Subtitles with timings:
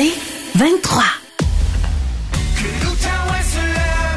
[0.00, 1.02] C'est 23.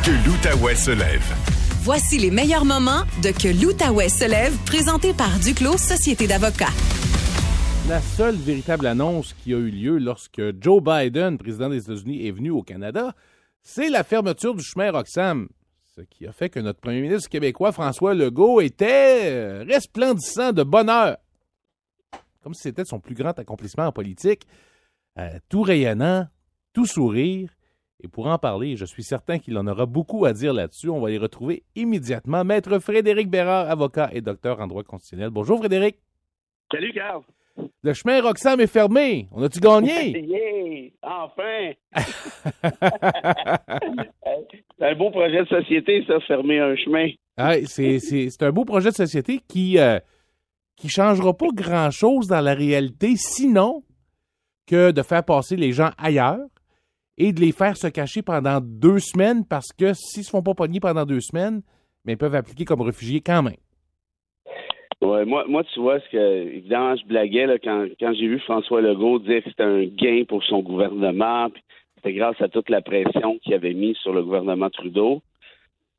[0.01, 1.35] Que l'Outaouais se lève.
[1.81, 6.71] Voici les meilleurs moments de Que l'Outaouais se lève, présenté par Duclos Société d'avocats.
[7.89, 12.31] La seule véritable annonce qui a eu lieu lorsque Joe Biden, président des États-Unis, est
[12.31, 13.13] venu au Canada,
[13.61, 15.49] c'est la fermeture du chemin Roxham.
[15.97, 21.17] Ce qui a fait que notre premier ministre québécois, François Legault, était resplendissant de bonheur.
[22.41, 24.47] Comme si c'était son plus grand accomplissement en politique.
[25.19, 26.25] Euh, tout rayonnant,
[26.73, 27.49] tout sourire.
[28.03, 30.89] Et pour en parler, je suis certain qu'il en aura beaucoup à dire là-dessus.
[30.89, 35.29] On va y retrouver immédiatement Maître Frédéric Bérard, avocat et docteur en droit constitutionnel.
[35.29, 35.97] Bonjour Frédéric.
[36.71, 37.21] Salut, Carl.
[37.83, 39.27] Le chemin Roxham est fermé.
[39.31, 40.25] On a-tu gagné?
[40.33, 40.89] Yeah!
[41.03, 41.73] Enfin!
[44.79, 47.09] c'est un beau projet de société, ça, fermer un chemin.
[47.37, 49.99] Ah, c'est, un beau projet de société qui euh,
[50.75, 53.83] qui changera pas grand-chose dans la réalité, sinon
[54.67, 56.47] que de faire passer les gens ailleurs
[57.17, 60.53] et de les faire se cacher pendant deux semaines parce que s'ils se font pas
[60.53, 61.61] pogner pendant deux semaines,
[62.05, 63.55] mais ils peuvent appliquer comme réfugiés quand même.
[65.01, 68.81] Ouais, moi, moi, tu vois, ce que, évidemment, je blaguais quand, quand j'ai vu François
[68.81, 71.61] Legault dire que c'était un gain pour son gouvernement, puis
[71.95, 75.21] c'était grâce à toute la pression qu'il avait mis sur le gouvernement Trudeau.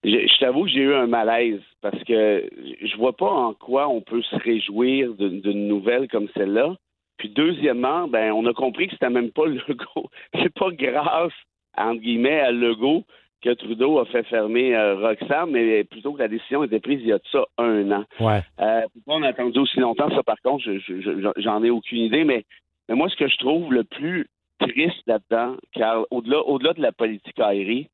[0.05, 2.49] Je, je t'avoue que j'ai eu un malaise parce que
[2.83, 6.75] je vois pas en quoi on peut se réjouir d'une nouvelle comme celle-là.
[7.19, 10.11] Puis deuxièmement, ben on a compris que c'était même pas Legault.
[10.35, 11.33] C'est pas grâce,
[11.77, 13.05] entre guillemets, à Legault
[13.43, 17.09] que Trudeau a fait fermer euh, Roxham, mais plutôt que la décision était prise il
[17.09, 18.05] y a de ça un an.
[18.19, 18.41] Ouais.
[18.59, 20.09] Euh, pourquoi on a attendu aussi longtemps?
[20.15, 22.47] Ça, par contre, je, je- je- j'en ai aucune idée, mais,
[22.89, 24.29] mais moi, ce que je trouve le plus
[24.61, 27.85] triste là-dedans, car au-delà, de la politique aérienne,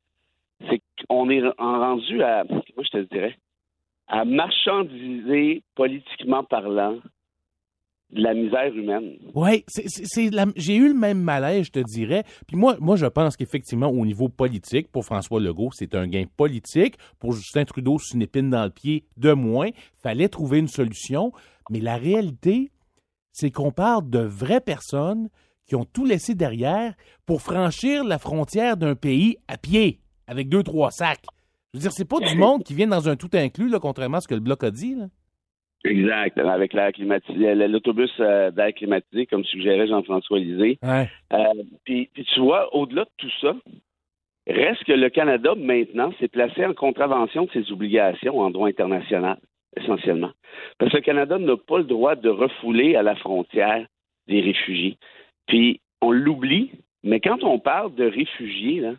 [0.69, 3.37] c'est qu'on est en rendu à, moi, je te le dirais,
[4.06, 6.98] à marchandiser, politiquement parlant,
[8.12, 9.16] de la misère humaine.
[9.34, 12.25] Oui, c'est, j'ai eu le même malaise, je te dirais.
[12.47, 16.25] Puis moi, moi, je pense qu'effectivement, au niveau politique, pour François Legault, c'est un gain
[16.37, 16.97] politique.
[17.19, 19.70] Pour Justin Trudeau, c'est une épine dans le pied de moins.
[20.03, 21.32] Fallait trouver une solution.
[21.70, 22.72] Mais la réalité,
[23.32, 25.28] c'est qu'on parle de vraies personnes
[25.66, 26.94] qui ont tout laissé derrière
[27.26, 31.25] pour franchir la frontière d'un pays à pied, avec deux, trois sacs.
[31.72, 34.16] Je veux dire, c'est pas du monde qui vient dans un tout inclus, là, contrairement
[34.16, 34.97] à ce que le Bloc a dit.
[34.97, 35.06] Là.
[35.84, 36.38] Exact.
[36.38, 40.78] Avec l'air climatisé, l'autobus euh, d'air climatisé, comme suggérait Jean-François Lisée.
[40.82, 41.08] Ouais.
[41.32, 43.54] Euh, puis, puis tu vois, au-delà de tout ça,
[44.46, 49.38] reste que le Canada, maintenant, s'est placé en contravention de ses obligations en droit international,
[49.76, 50.32] essentiellement.
[50.78, 53.86] Parce que le Canada n'a pas le droit de refouler à la frontière
[54.26, 54.98] des réfugiés.
[55.46, 56.70] Puis, on l'oublie,
[57.02, 58.92] mais quand on parle de réfugiés, là,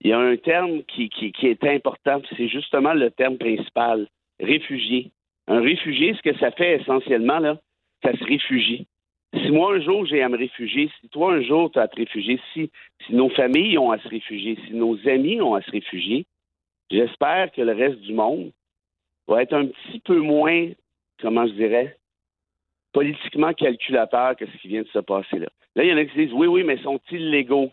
[0.00, 4.06] il y a un terme qui, qui, qui est important, c'est justement le terme principal,
[4.38, 5.10] réfugié.
[5.46, 7.58] Un réfugié, ce que ça fait essentiellement, là,
[8.02, 8.86] ça se réfugie.
[9.34, 11.88] Si moi, un jour, j'ai à me réfugier, si toi, un jour, tu as à
[11.88, 12.70] te réfugier, si,
[13.06, 16.24] si nos familles ont à se réfugier, si nos amis ont à se réfugier,
[16.90, 18.52] j'espère que le reste du monde
[19.26, 20.70] va être un petit peu moins,
[21.20, 21.98] comment je dirais,
[22.92, 25.48] politiquement calculateur que ce qui vient de se passer là.
[25.74, 27.70] Là, il y en a qui disent, oui, oui, mais sont-ils légaux?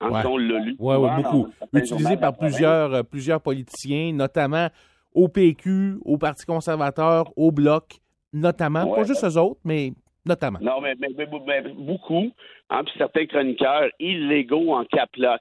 [0.00, 0.26] En Ouais.
[0.26, 0.76] on l'a lu.
[0.78, 1.52] Oui, oui, souvent beaucoup.
[1.72, 4.68] Utilisé par plusieurs, euh, plusieurs politiciens, notamment
[5.16, 7.84] au PQ, au Parti conservateur, au Bloc,
[8.32, 8.94] notamment.
[8.94, 9.92] Pas juste eux autres, mais
[10.24, 10.58] notamment.
[10.60, 12.30] Non, mais, mais- mais- mais beaucoup.
[12.70, 15.40] Hein, puis certains chroniqueurs illégaux en caploc.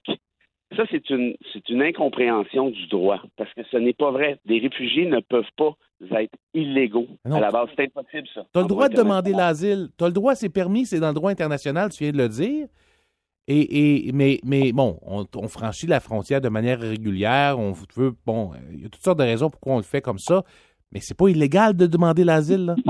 [0.76, 3.22] Ça, c'est une, c'est une incompréhension du droit.
[3.38, 4.40] Parce que ce n'est pas vrai.
[4.46, 5.72] Des réfugiés ne peuvent pas
[6.22, 7.08] être illégaux.
[7.26, 7.36] Non.
[7.38, 8.46] À la base, c'est impossible, ça.
[8.54, 9.90] Tu as le droit de demander l'asile.
[9.98, 12.30] Tu as le droit, c'est permis, c'est dans le droit international, tu viens de le
[12.30, 12.68] dire.
[13.48, 17.60] Et, et- mais, mais bon, on, on franchit la frontière de manière régulière.
[17.60, 20.18] On veut, bon, il y a toutes sortes de raisons pourquoi on le fait comme
[20.18, 20.44] ça.
[20.92, 22.76] Mais c'est pas illégal de demander l'asile.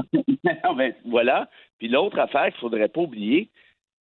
[0.63, 1.49] Non, ben, voilà.
[1.79, 3.49] Puis l'autre affaire qu'il ne faudrait pas oublier,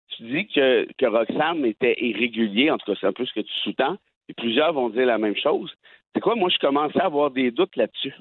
[0.09, 3.39] tu dis que, que Roxham était irrégulier, en tout cas, c'est un peu ce que
[3.39, 3.97] tu sous-tends,
[4.27, 5.71] et plusieurs vont dire la même chose.
[6.13, 8.13] C'est quoi, moi, je commençais à avoir des doutes là-dessus.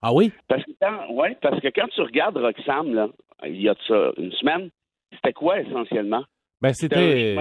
[0.00, 0.32] Ah oui?
[0.48, 3.08] Parce que quand, ouais, parce que quand tu regardes Roxham, là,
[3.46, 4.70] il y a de ça une semaine,
[5.14, 6.24] c'était quoi essentiellement?
[6.62, 7.36] Ben, C'était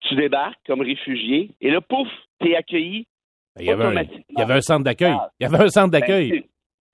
[0.00, 2.08] tu débarques comme réfugié et là, pouf,
[2.40, 3.06] t'es accueilli.
[3.54, 4.24] Ben, Il y, avait un, automatiquement.
[4.30, 5.16] il y avait un centre d'accueil.
[5.38, 6.30] Il y avait un centre d'accueil.
[6.30, 6.42] Ben,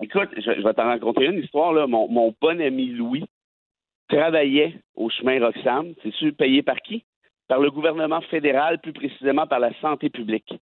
[0.03, 1.73] écoute, je, je vais t'en raconter une histoire.
[1.73, 1.87] Là.
[1.87, 3.25] Mon, mon bon ami Louis,
[4.09, 5.95] travaillaient au chemin Roxham.
[6.03, 7.05] C'est-tu payé par qui?
[7.49, 10.53] Par le gouvernement fédéral, plus précisément par la santé publique.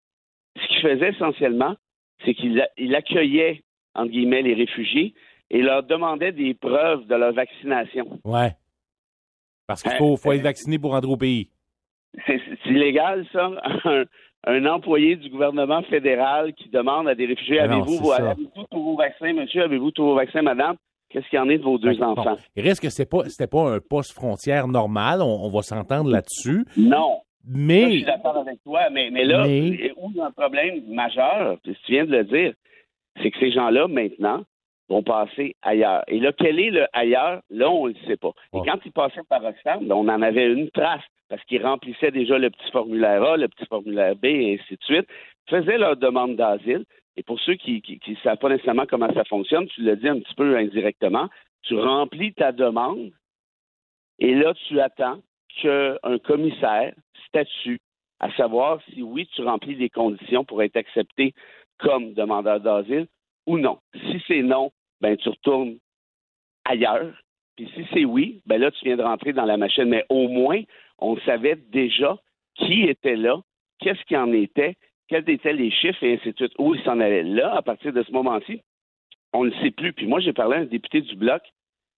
[0.56, 1.76] Ce qu'il faisait essentiellement,
[2.24, 3.62] c'est qu'il accueillait,
[3.94, 5.14] entre guillemets, les réfugiés
[5.50, 8.20] et leur demandait des preuves de leur vaccination.
[8.24, 8.52] Ouais.
[9.66, 11.48] Parce qu'il faut, faut être vacciné pour rentrer au pays.
[12.26, 13.50] C'est illégal, ça.
[14.46, 17.96] Un, employé du gouvernement fédéral qui demande à des réfugiés Avez-vous
[18.70, 19.62] tous vos vaccins, monsieur?
[19.62, 20.76] Avez-vous tous vos vaccins, madame?
[21.08, 22.36] Qu'est-ce qu'il y en est de vos deux enfants?
[22.54, 25.22] Il reste que ce pas, c'était pas un poste frontière normal.
[25.22, 26.66] On, va s'entendre là-dessus.
[26.76, 27.20] Non.
[27.46, 27.84] Mais.
[27.84, 31.56] je suis d'accord avec toi, mais, mais là, où il y a un problème majeur,
[31.62, 32.52] tu viens de le dire,
[33.22, 34.42] c'est que ces gens-là, maintenant,
[34.88, 36.02] vont passer ailleurs.
[36.08, 37.40] Et là, quel est le ailleurs?
[37.50, 38.32] Là, on ne le sait pas.
[38.52, 42.38] Et quand ils passaient par Oxfam, on en avait une trace parce qu'ils remplissaient déjà
[42.38, 45.08] le petit formulaire A, le petit formulaire B, et ainsi de suite,
[45.48, 46.84] faisaient leur demande d'asile.
[47.16, 50.20] Et pour ceux qui ne savent pas nécessairement comment ça fonctionne, tu le dis un
[50.20, 51.28] petit peu indirectement,
[51.62, 53.10] tu remplis ta demande
[54.18, 55.20] et là, tu attends
[55.60, 56.94] qu'un commissaire
[57.28, 57.80] statue
[58.20, 61.34] à savoir si oui, tu remplis les conditions pour être accepté
[61.78, 63.06] comme demandeur d'asile
[63.46, 63.78] ou non.
[63.94, 64.70] Si c'est non,
[65.00, 65.76] ben tu retournes
[66.64, 67.14] ailleurs.
[67.56, 69.84] Puis si c'est oui, ben là, tu viens de rentrer dans la machine.
[69.84, 70.60] Mais au moins,
[70.98, 72.18] on savait déjà
[72.56, 73.40] qui était là,
[73.78, 74.76] qu'est-ce qui en était,
[75.08, 77.22] quels étaient les chiffres et ainsi de suite, où ils s'en allaient.
[77.22, 78.60] Là, à partir de ce moment-ci,
[79.32, 79.92] on ne sait plus.
[79.92, 81.42] Puis moi, j'ai parlé à un député du Bloc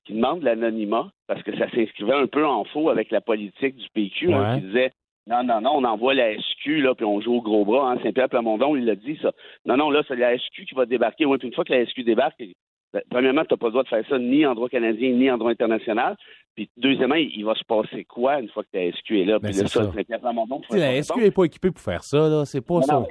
[0.05, 3.89] qui demande l'anonymat parce que ça s'inscrivait un peu en faux avec la politique du
[3.91, 4.93] PQ, hein, qui disait
[5.26, 7.90] non, non, non, on envoie la SQ, là, puis on joue au gros bras.
[7.90, 7.99] Hein.
[8.02, 9.32] Saint-Pierre Plamondon, il l'a dit, ça.
[9.64, 11.25] Non, non, là, c'est la SQ qui va débarquer.
[11.25, 12.40] Oui, puis une fois que la SQ débarque,
[12.93, 15.31] ben, premièrement, tu n'as pas le droit de faire ça ni en droit canadien, ni
[15.31, 16.17] en droit international.
[16.55, 19.38] Puis deuxièmement, il, va se passer quoi une fois que la SQ est là?
[19.40, 20.62] Ben, puis là, ça, Saint-Pierre Plamondon...
[20.70, 22.44] La SQ n'est pas équipée pour faire ça, là.
[22.44, 23.05] C'est pas ça.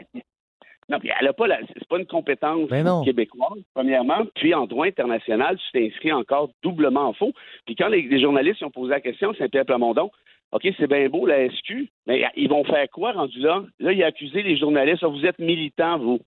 [0.87, 4.23] Non, puis elle a pas la, c'est pas une compétence ben québécoise, premièrement.
[4.35, 7.33] Puis en droit international, tu t'inscris encore doublement en faux.
[7.65, 10.11] Puis quand les, journalistes ont posé la question, Saint-Pierre Plamondon,
[10.55, 13.61] OK, c'est bien beau, la SQ, mais ils vont faire quoi rendu là?
[13.77, 15.03] Là, il a accusé les journalistes.
[15.03, 16.19] Ah, vous êtes militants, vous.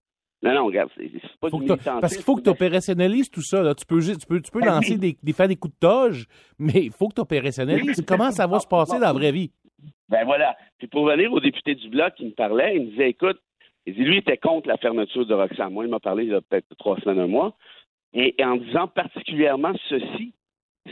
[0.42, 1.10] Non, non, regarde, c'est
[1.40, 2.00] pas du militantisme.
[2.02, 3.62] Parce qu'il faut que tu opérationnalises tout ça.
[3.62, 3.74] Là.
[3.74, 6.26] Tu peux, tu peux, tu peux ben lancer des, faire des coups de toge,
[6.58, 8.04] mais il faut que tu opérationnalises.
[8.06, 9.50] Comment ça va se passer dans la vraie vie?
[10.10, 10.54] Ben voilà.
[10.76, 13.40] Puis pour venir au député du Bloc qui me parlait, il me disait, écoute,
[13.86, 15.72] il dit, lui, il était contre la fermeture de Roxham.
[15.72, 17.56] Moi, il m'a parlé il y a peut-être trois semaines, un mois.
[18.12, 20.34] et en disant particulièrement ceci,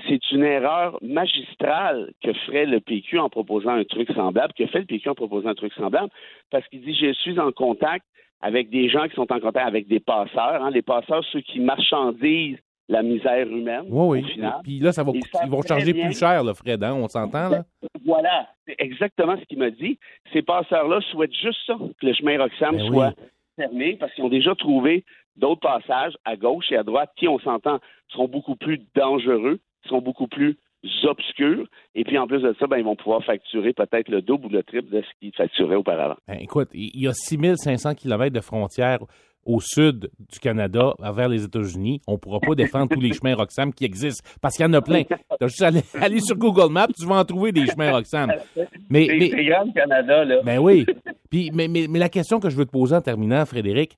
[0.09, 4.81] c'est une erreur magistrale que ferait le PQ en proposant un truc semblable, que fait
[4.81, 6.09] le PQ en proposant un truc semblable,
[6.51, 8.05] parce qu'il dit je suis en contact
[8.41, 11.61] avec des gens qui sont en contact avec des passeurs, hein, les passeurs, ceux qui
[11.61, 12.59] marchandisent
[12.89, 13.85] la misère humaine.
[13.89, 14.43] Oui, oui.
[14.63, 17.65] Puis là, ça va ils vont charger plus cher, le Fred, hein, on s'entend, là?
[18.05, 19.99] Voilà, c'est exactement ce qu'il m'a dit.
[20.33, 23.15] Ces passeurs-là souhaitent juste ça, que le chemin Roxham ben soit
[23.57, 25.05] fermé, parce qu'ils ont déjà trouvé
[25.35, 30.01] d'autres passages à gauche et à droite qui, on s'entend, seront beaucoup plus dangereux sont
[30.01, 30.59] beaucoup plus
[31.05, 31.67] obscurs.
[31.95, 34.51] Et puis, en plus de ça, ben, ils vont pouvoir facturer peut-être le double ou
[34.51, 36.17] le triple de ce qu'ils facturaient auparavant.
[36.29, 39.01] Ben, écoute, il y a 6500 km de frontières
[39.47, 42.01] au sud du Canada vers les États-Unis.
[42.07, 44.73] On ne pourra pas défendre tous les chemins Roxham qui existent parce qu'il y en
[44.75, 45.05] a plein.
[45.39, 48.33] Tu as juste aller, aller, sur Google Maps, tu vas en trouver des chemins Roxham.
[48.91, 50.41] Mais, c'est grand le Canada, là.
[50.43, 50.87] Ben oui.
[51.31, 53.97] Puis, mais, mais, mais, la question que je veux te poser en terminant, Frédéric,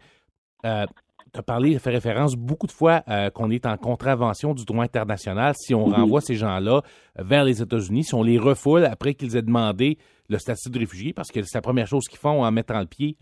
[0.64, 0.84] euh,
[1.32, 4.84] tu as parlé, fait référence beaucoup de fois euh, qu'on est en contravention du droit
[4.84, 6.82] international si on renvoie ces gens-là
[7.16, 9.98] vers les États-Unis, si on les refoule après qu'ils aient demandé
[10.28, 12.86] le statut de réfugié, parce que c'est la première chose qu'ils font en mettant le
[12.86, 13.16] pied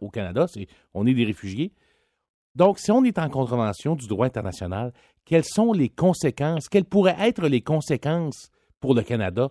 [0.00, 1.72] au Canada, c'est on est des réfugiés.
[2.54, 4.92] Donc, si on est en contravention du droit international,
[5.24, 8.50] quelles sont les conséquences, quelles pourraient être les conséquences
[8.80, 9.50] pour le Canada?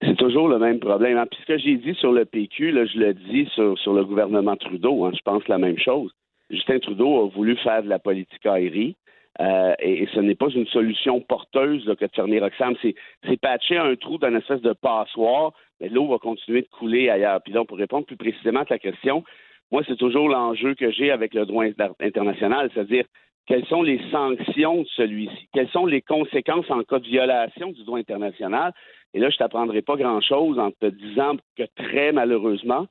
[0.00, 1.16] C'est toujours le même problème.
[1.16, 1.26] Hein.
[1.30, 4.56] Puis ce que j'ai dit sur le PQ, là, je le dis sur, le gouvernement
[4.56, 5.04] Trudeau.
[5.04, 5.12] Hein.
[5.14, 6.12] Je pense la même chose.
[6.54, 8.96] Justin Trudeau a voulu faire de la politique aérie.
[9.40, 12.74] Euh, et, ce n'est pas une solution porteuse que de fermer Roxham.
[12.82, 12.94] C'est,
[13.40, 17.40] patcher un trou dans une espèce de passoire, mais l'eau va continuer de couler ailleurs.
[17.42, 19.24] Puis donc, pour répondre plus précisément à ta question,
[19.72, 21.64] moi, c'est toujours l'enjeu que j'ai avec le droit
[22.00, 23.06] international, c'est-à-dire
[23.46, 27.84] quelles sont les sanctions de celui-ci, quelles sont les conséquences en cas de violation du
[27.84, 28.72] droit international?
[29.12, 32.86] Et là, je t'apprendrai pas grand-chose en te disant que très malheureusement,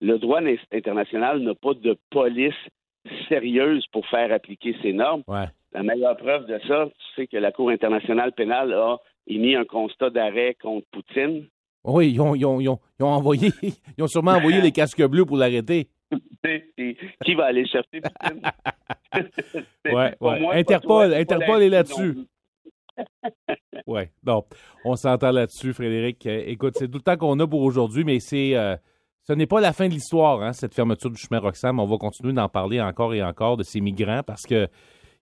[0.00, 0.40] le droit
[0.72, 2.54] international n'a pas de police
[3.28, 5.22] sérieuse pour faire appliquer ces normes.
[5.72, 9.64] La meilleure preuve de ça, tu sais que la Cour internationale pénale a émis un
[9.64, 11.46] constat d'arrêt contre Poutine.
[11.84, 13.50] Oui, ils ont, ils ont, ils ont, envoyé,
[13.98, 15.88] ils ont sûrement envoyé les casques bleus pour l'arrêter.
[17.24, 18.42] Qui va aller chercher Poutine?
[19.84, 20.58] ouais, ouais.
[20.58, 22.16] Interpol, Interpol est là-dessus.
[23.86, 24.44] oui, bon,
[24.84, 26.26] on s'entend là-dessus, Frédéric.
[26.26, 28.76] Écoute, c'est tout le temps qu'on a pour aujourd'hui, mais c'est euh,
[29.22, 31.80] ce n'est pas la fin de l'histoire, hein, cette fermeture du chemin Roxham.
[31.80, 34.68] On va continuer d'en parler encore et encore de ces migrants parce que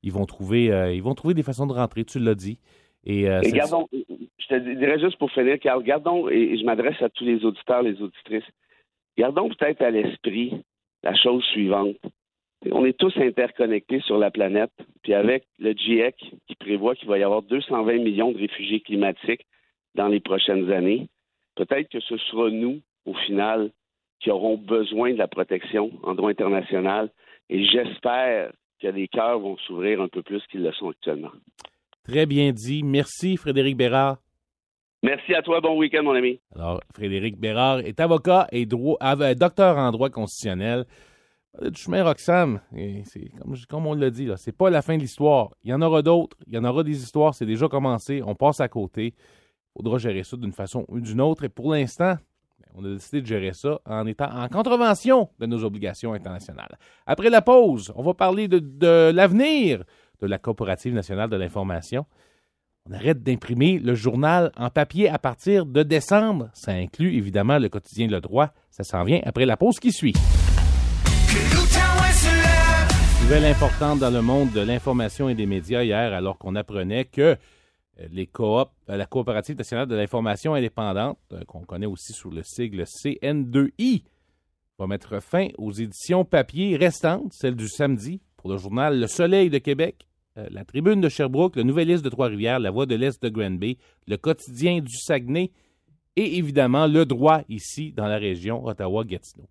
[0.03, 2.59] ils vont trouver, euh, ils vont trouver des façons de rentrer, tu l'as dit.
[3.05, 7.01] Et, euh, Et gardons, je te dirais juste pour finir, Carl, gardons, et je m'adresse
[7.03, 8.45] à tous les auditeurs, les auditrices,
[9.19, 10.63] gardons peut-être à l'esprit
[11.03, 11.97] la chose suivante.
[12.73, 14.73] On est tous interconnectés sur la planète,
[15.03, 19.47] puis avec le GIEC qui prévoit qu'il va y avoir 220 millions de réfugiés climatiques
[19.95, 21.09] dans les prochaines années,
[21.55, 23.71] peut-être que ce sera nous, au final,
[24.21, 27.11] qui auront besoin de la protection en droit international,
[27.49, 31.31] et j'espère que les cœurs vont s'ouvrir un peu plus qu'ils le sont actuellement.
[32.05, 32.83] Très bien dit.
[32.83, 34.19] Merci, Frédéric Bérard.
[35.03, 36.41] Merci à toi, bon week-end, mon ami.
[36.55, 40.85] Alors, Frédéric Bérard est avocat et droit, av- docteur en droit constitutionnel.
[41.63, 42.61] Euh, Du chemin Roxham,
[43.05, 45.51] c'est comme, comme on l'a dit, là, c'est pas la fin de l'histoire.
[45.63, 48.35] Il y en aura d'autres, il y en aura des histoires, c'est déjà commencé, on
[48.35, 49.15] passe à côté.
[49.75, 51.45] Il faudra gérer ça d'une façon ou d'une autre.
[51.45, 52.17] Et pour l'instant,
[52.77, 56.79] on a décidé de gérer ça en étant en contrevention de nos obligations internationales.
[57.07, 59.83] Après la pause, on va parler de, l'avenir
[60.21, 62.05] de la Coopérative nationale de l'information.
[62.89, 66.51] On arrête d'imprimer le journal en papier à partir de décembre.
[66.53, 68.51] Ça inclut évidemment le quotidien Le Droit.
[68.71, 70.15] Ça s'en vient après la pause qui suit.
[73.23, 77.37] Nouvelle importante dans le monde de l'information et des médias hier, alors qu'on apprenait que
[78.11, 82.43] les coop, euh, la Coopérative nationale de l'information indépendante, euh, qu'on connaît aussi sous le
[82.43, 84.03] sigle CN2I,
[84.79, 89.49] va mettre fin aux éditions papier restantes, celles du samedi, pour le journal Le Soleil
[89.49, 93.23] de Québec, euh, la Tribune de Sherbrooke, le Nouvelliste de Trois-Rivières, la Voix de l'Est
[93.23, 95.51] de Granby, le Quotidien du Saguenay
[96.17, 99.49] et évidemment Le Droit ici dans la région Ottawa-Gatineau.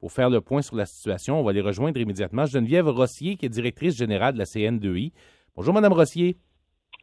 [0.00, 2.44] Pour faire le point sur la situation, on va les rejoindre immédiatement.
[2.44, 5.12] Geneviève Rossier, qui est directrice générale de la CN2I.
[5.56, 6.36] Bonjour, Madame Rossier.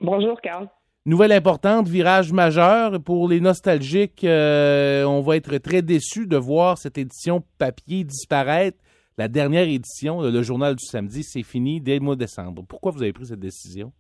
[0.02, 0.68] Bonjour, Carl.
[1.06, 4.24] Nouvelle importante, virage majeur pour les nostalgiques.
[4.24, 8.78] euh, on va être très déçus de voir cette édition papier disparaître.
[9.18, 12.64] La dernière édition, le journal du samedi, c'est fini dès le mois de décembre.
[12.68, 13.92] Pourquoi vous avez pris cette décision?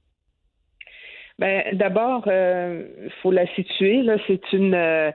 [1.39, 4.01] Ben, d'abord, il faut la situer.
[4.03, 5.12] Là, c'est une euh,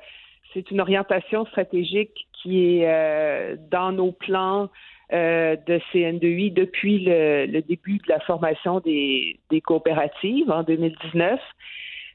[0.57, 4.71] c'est une orientation stratégique qui est euh, dans nos plans
[5.13, 11.41] euh, de CN2I depuis le, début de la formation des, coopératives en 2019.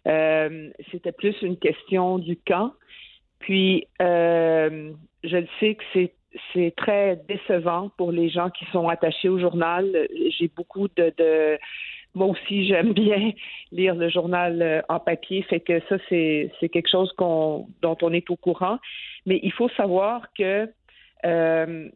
[0.07, 2.73] Euh, C'était plus une question du quand.
[3.39, 4.93] Puis, je
[5.23, 6.09] le sais que
[6.53, 10.07] c'est très décevant pour les gens qui sont attachés au journal.
[10.37, 11.11] J'ai beaucoup de,
[12.13, 13.31] moi aussi, j'aime bien
[13.71, 17.67] lire le journal euh, en papier, fait que ça, c'est, quelque chose dont
[18.01, 18.79] on est au courant.
[19.25, 20.69] Mais il faut savoir que
[21.25, 21.89] euh,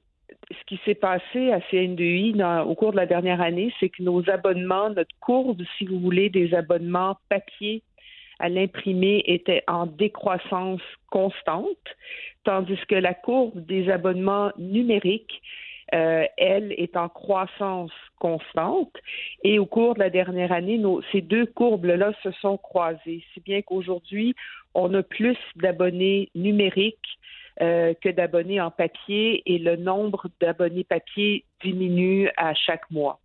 [0.51, 4.03] ce qui s'est passé à CN2I dans, au cours de la dernière année, c'est que
[4.03, 7.83] nos abonnements, notre courbe, si vous voulez, des abonnements papier
[8.39, 11.95] à l'imprimé était en décroissance constante,
[12.43, 15.41] tandis que la courbe des abonnements numériques
[15.93, 18.91] euh, elle, est en croissance constante.
[19.43, 23.61] Et au cours de la dernière année, ces deux courbes-là se sont croisées, si bien
[23.61, 24.35] qu'aujourd'hui,
[24.73, 27.19] on a plus d'abonnés numériques
[27.61, 33.19] euh, que d'abonnés en papier et le nombre d'abonnés papier diminue à chaque mois.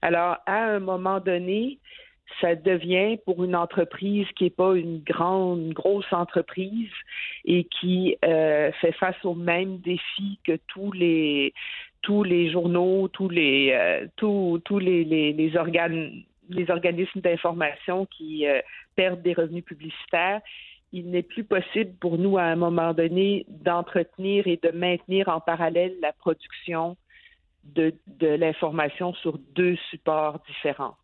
[0.00, 1.78] Alors, à un moment donné,
[2.40, 6.90] ça devient pour une entreprise qui n'est pas une grande, une grosse entreprise
[7.44, 11.52] et qui euh, fait face aux mêmes défis que tous les
[12.00, 18.06] tous les journaux, tous les euh, tous, tous les, les, les organes les organismes d'information
[18.06, 18.46] qui
[18.96, 20.40] perdent des revenus publicitaires,
[20.92, 25.40] il n'est plus possible pour nous à un moment donné d'entretenir et de maintenir en
[25.40, 26.96] parallèle la production
[27.64, 30.96] de, de l'information sur deux supports différents.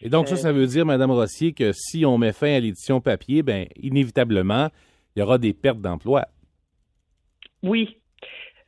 [0.00, 3.00] Et donc, ça, ça veut dire, Madame Rossier, que si on met fin à l'édition
[3.00, 4.68] papier, ben inévitablement,
[5.16, 6.26] il y aura des pertes d'emplois.
[7.62, 7.98] Oui,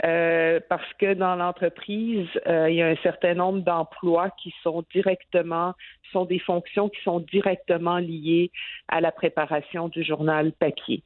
[0.05, 4.83] euh, parce que dans l'entreprise, euh, il y a un certain nombre d'emplois qui sont
[4.93, 5.75] directement,
[6.13, 8.51] sont des fonctions qui sont directement liées
[8.89, 11.03] à la préparation du journal papier.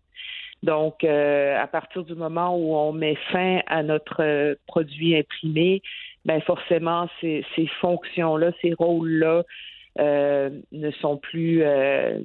[0.63, 5.83] Donc, euh, à partir du moment où on met fin à notre produit imprimé,
[6.25, 7.45] ben forcément, ces,
[7.81, 9.43] fonctions-là, ces rôles-là
[9.99, 11.63] ne sont plus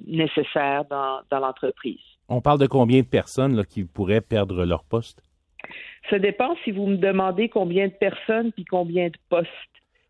[0.08, 2.00] nécessaires dans, l'entreprise.
[2.30, 5.22] On parle de combien de personnes qui pourraient perdre leur poste?
[6.10, 9.50] Ça dépend si vous me demandez combien de personnes puis combien de postes.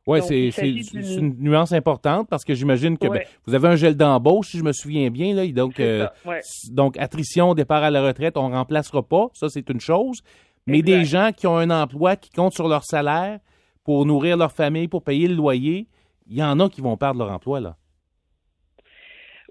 [0.08, 0.72] Oui, c'est
[1.18, 3.20] une nuance importante parce que j'imagine que ouais.
[3.20, 5.36] ben, vous avez un gel d'embauche, si je me souviens bien.
[5.36, 6.39] Là, donc, euh, ouais.
[6.72, 9.27] donc, attrition, départ à la retraite, on ne remplacera pas.
[9.34, 10.22] Ça, c'est une chose.
[10.65, 10.98] Mais exact.
[10.98, 13.39] des gens qui ont un emploi, qui comptent sur leur salaire
[13.84, 15.88] pour nourrir leur famille, pour payer le loyer,
[16.27, 17.60] il y en a qui vont perdre leur emploi.
[17.60, 17.75] là.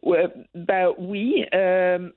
[0.03, 1.45] Ouais, ben oui.
[1.55, 2.11] Euh,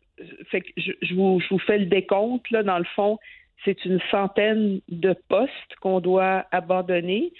[0.50, 2.50] fait que je, je, vous, je vous fais le décompte.
[2.52, 3.18] Là, dans le fond,
[3.64, 7.34] c'est une centaine de postes qu'on doit abandonner.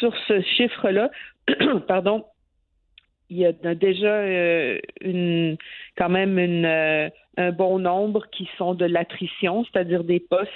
[0.00, 1.10] Sur ce chiffre-là,
[1.88, 2.24] pardon,
[3.30, 4.78] il y a déjà euh,
[5.96, 10.50] quand même euh, un bon nombre qui sont de l'attrition, c'est-à-dire des postes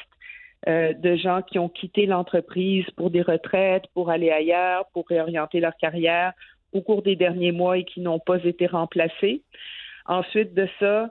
[0.68, 5.60] euh, de gens qui ont quitté l'entreprise pour des retraites, pour aller ailleurs, pour réorienter
[5.60, 6.32] leur carrière
[6.72, 9.42] au cours des derniers mois et qui n'ont pas été remplacés.
[10.06, 11.10] Ensuite de ça,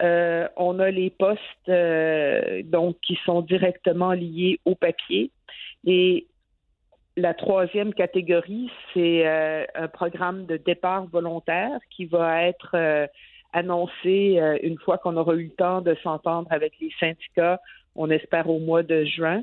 [0.00, 1.70] on a les postes
[2.70, 5.30] donc qui sont directement liés au papier.
[5.86, 6.26] Et
[7.16, 13.06] la troisième catégorie, c'est euh, un programme de départ volontaire qui va être euh,
[13.52, 17.60] annoncé euh, une fois qu'on aura eu le temps de s'entendre avec les syndicats,
[17.94, 19.42] on espère au mois de juin,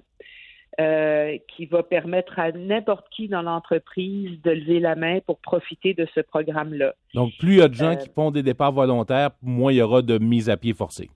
[0.78, 6.08] qui va permettre à n'importe qui dans l'entreprise de lever la main pour profiter de
[6.16, 6.94] ce programme-là.
[7.14, 9.82] Donc, plus il y a de gens qui font des départs volontaires, moins il y
[9.82, 11.10] aura de mise à pied forcée.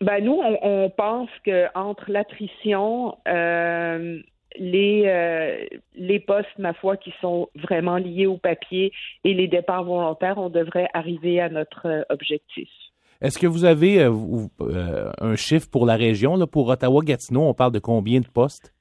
[0.00, 3.16] Ben nous, on, on pense que entre l'attrition,
[4.58, 8.92] les, euh, les postes, ma foi, qui sont vraiment liés au papier
[9.24, 12.68] et les départs volontaires, on devrait arriver à notre euh, objectif.
[13.22, 17.42] Est-ce que vous avez euh, un chiffre pour la région, là, pour Ottawa-Gatineau?
[17.42, 18.74] On parle de combien de postes?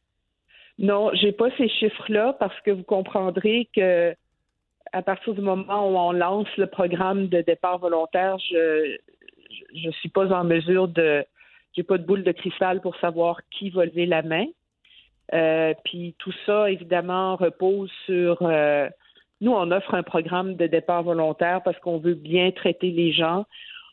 [0.79, 4.15] Non, j'ai pas ces chiffres-là parce que vous comprendrez que
[4.93, 8.97] à partir du moment où on lance le programme de départ volontaire, je
[9.75, 11.23] je suis pas en mesure de
[11.73, 14.45] j'ai pas de boule de cristal pour savoir qui va lever la main.
[15.33, 18.41] Euh, puis tout ça, évidemment, repose sur...
[18.41, 18.89] Euh,
[19.39, 23.45] nous, on offre un programme de départ volontaire parce qu'on veut bien traiter les gens.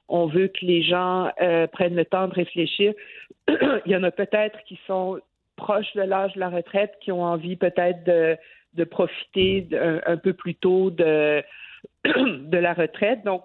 [0.08, 2.94] On veut que les gens euh, prennent le temps de réfléchir.
[3.48, 5.20] Il y en a peut-être qui sont
[5.56, 8.38] proches de l'âge de la retraite, qui ont envie peut-être de,
[8.84, 9.66] profiter
[10.06, 11.42] un, peu plus tôt de,
[12.04, 13.24] de la retraite.
[13.24, 13.42] Donc,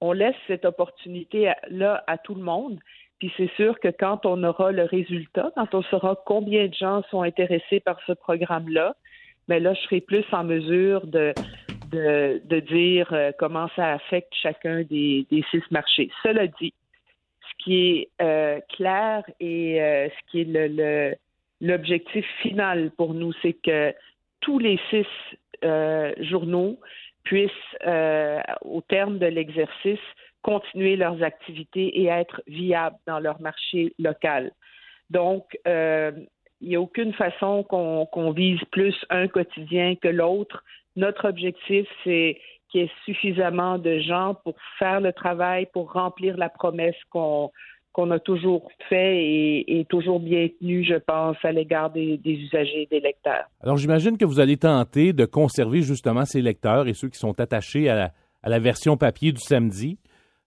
[0.00, 2.78] on laisse cette opportunité-là à tout le monde.
[3.18, 7.02] Puis c'est sûr que quand on aura le résultat, quand on saura combien de gens
[7.10, 8.94] sont intéressés par ce programme-là,
[9.48, 11.32] mais là, je serai plus en mesure de,
[11.90, 16.10] de, dire euh, comment ça affecte chacun des, six marchés.
[16.22, 16.74] Cela dit,
[17.40, 21.18] ce qui est euh, clair et euh, ce qui est
[21.60, 23.94] l'objectif final pour nous, c'est que
[24.40, 25.06] tous les six
[26.20, 26.78] journaux
[27.24, 27.50] puissent,
[28.62, 29.98] au terme de l'exercice,
[30.42, 34.52] continuer leurs activités et être viables dans leur marché local.
[35.10, 35.58] Donc,
[36.60, 40.64] il n'y a aucune façon qu'on vise plus un quotidien que l'autre.
[40.98, 46.36] Notre objectif, c'est qu'il y ait suffisamment de gens pour faire le travail, pour remplir
[46.36, 47.52] la promesse qu'on
[48.10, 52.98] a toujours fait et, toujours bien tenue, je pense, à l'égard des, usagers et des
[52.98, 53.44] lecteurs.
[53.62, 57.38] Alors, j'imagine que vous allez tenter de conserver justement ces lecteurs et ceux qui sont
[57.38, 58.10] attachés à
[58.42, 59.98] la version papier du samedi.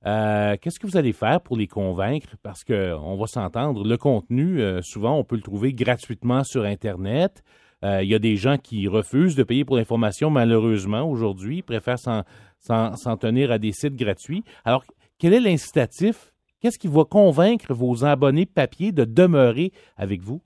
[0.06, 2.36] Euh, qu'est-ce que vous allez faire pour les convaincre?
[2.44, 7.42] Parce qu'on va s'entendre, le contenu, euh, souvent, on peut le trouver gratuitement sur Internet.
[7.84, 12.00] Euh, il y a des gens qui refusent de payer pour l'information, malheureusement, aujourd'hui, préfèrent
[12.00, 14.44] s'en tenir à des sites gratuits.
[14.65, 14.84] Alors,
[15.20, 16.32] quel est l'incitatif?
[16.62, 20.41] Qu'est-ce qui va convaincre vos abonnés papier de demeurer avec vous?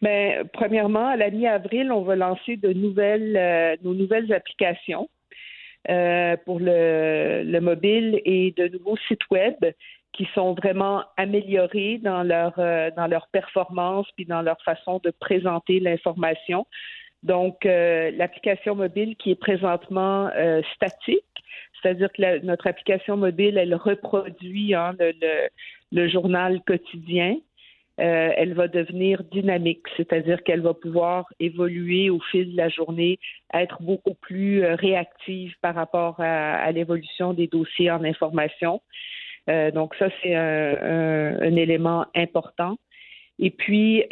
[0.00, 5.08] Bien, premièrement, à la mi-avril, on va lancer de nouvelles, nos nouvelles applications
[5.90, 9.56] euh, pour le, mobile et de nouveaux sites web
[10.12, 15.10] qui sont vraiment améliorés dans leur euh, dans leur performance puis dans leur façon de
[15.10, 16.66] présenter l'information.
[17.22, 20.30] Donc euh, l'application mobile qui est présentement
[20.74, 21.24] statique,
[21.80, 25.12] c'est-à-dire que notre application mobile elle reproduit hein, le,
[25.92, 27.36] le, journal quotidien
[28.00, 33.18] euh, elle va devenir dynamique, c'est-à-dire qu'elle va pouvoir évoluer au fil de la journée,
[33.52, 38.80] être beaucoup plus euh, réactive par rapport à, l'évolution des dossiers en information.
[39.50, 42.76] Euh, donc ça, c'est un, élément important.
[43.38, 44.04] Et puis,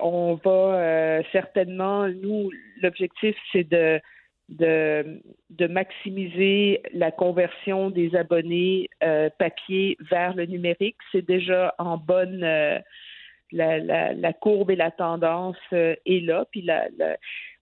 [0.00, 2.50] on va certainement, nous,
[2.82, 4.00] l'objectif, c'est de,
[4.48, 8.88] de, maximiser la conversion des abonnés
[9.38, 10.98] papier vers le numérique.
[11.10, 12.44] C'est déjà en bonne
[13.52, 16.44] la, courbe et la tendance euh, est là.
[16.50, 16.66] Puis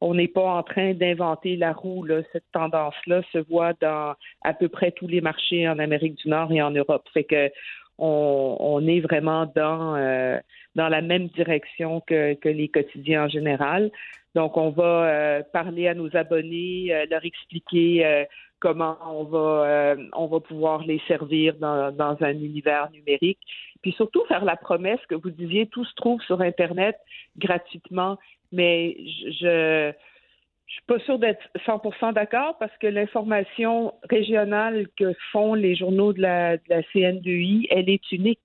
[0.06, 2.06] on n'est pas en train d'inventer la roue.
[2.30, 6.52] Cette tendance-là se voit dans à peu près tous les marchés en Amérique du Nord
[6.52, 7.08] et en Europe.
[7.14, 7.50] Fait que
[7.96, 10.38] on, est vraiment dans euh,
[10.74, 13.90] dans la même direction que, les quotidiens en général.
[14.34, 18.26] Donc, on va euh, parler à nos abonnés, leur expliquer
[18.58, 23.40] comment on va on va pouvoir les servir dans, dans un univers numérique
[23.84, 26.96] puis surtout faire la promesse que vous disiez, tout se trouve sur Internet
[27.36, 28.16] gratuitement,
[28.54, 28.96] mais
[29.40, 29.92] je
[30.66, 36.12] je suis pas sûre d'être 100% d'accord parce que l'information régionale que font les journaux
[36.12, 38.42] de la, de la CNDI, elle est unique.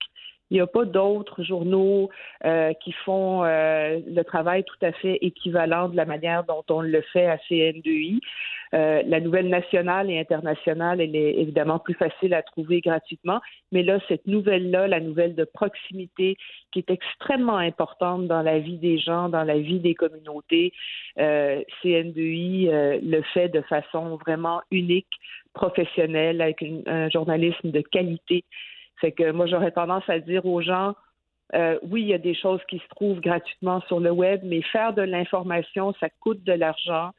[0.50, 2.10] Il n'y a pas d'autres journaux
[2.44, 6.82] euh, qui font euh, le travail tout à fait équivalent de la manière dont on
[6.82, 8.20] le fait à CN2I.
[8.72, 13.40] Euh, la nouvelle nationale et internationale, elle est évidemment plus facile à trouver gratuitement,
[13.72, 16.36] mais là, cette nouvelle-là, la nouvelle de proximité,
[16.72, 20.72] qui est extrêmement importante dans la vie des gens, dans la vie des communautés,
[21.18, 25.10] CN2I le fait de façon vraiment unique,
[25.52, 28.44] professionnelle, avec un journalisme de qualité.
[29.00, 30.94] Fait que moi, j'aurais tendance à dire aux gens,
[31.54, 34.62] euh, oui, il y a des choses qui se trouvent gratuitement sur le web, mais
[34.62, 37.10] faire de l'information, ça coûte de l'argent.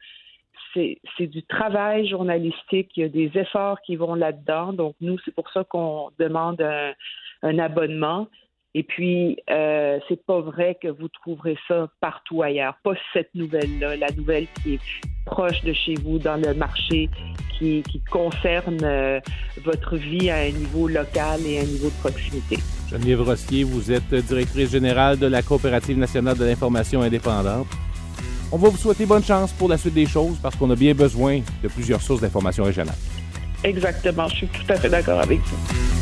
[0.74, 4.72] C'est du travail journalistique, il y a des efforts qui vont là-dedans.
[4.72, 6.62] Donc, nous, c'est pour ça qu'on demande
[7.42, 8.28] un abonnement.
[8.74, 12.74] Et puis, euh, c'est pas vrai que vous trouverez ça partout ailleurs.
[12.82, 14.80] Pas cette nouvelle-là, la nouvelle qui est
[15.26, 17.10] proche de chez vous, dans le marché,
[17.58, 19.20] qui, concerne euh,
[19.62, 22.56] votre vie à un niveau local et à un niveau de proximité.
[22.90, 27.68] Geneviève Rossier, vous êtes directrice générale de la Coopérative nationale de l'information indépendante.
[28.54, 30.92] On va vous souhaiter bonne chance pour la suite des choses parce qu'on a bien
[30.92, 32.94] besoin de plusieurs sources d'information régionales.
[33.64, 36.01] Exactement, je suis tout à fait d'accord avec vous.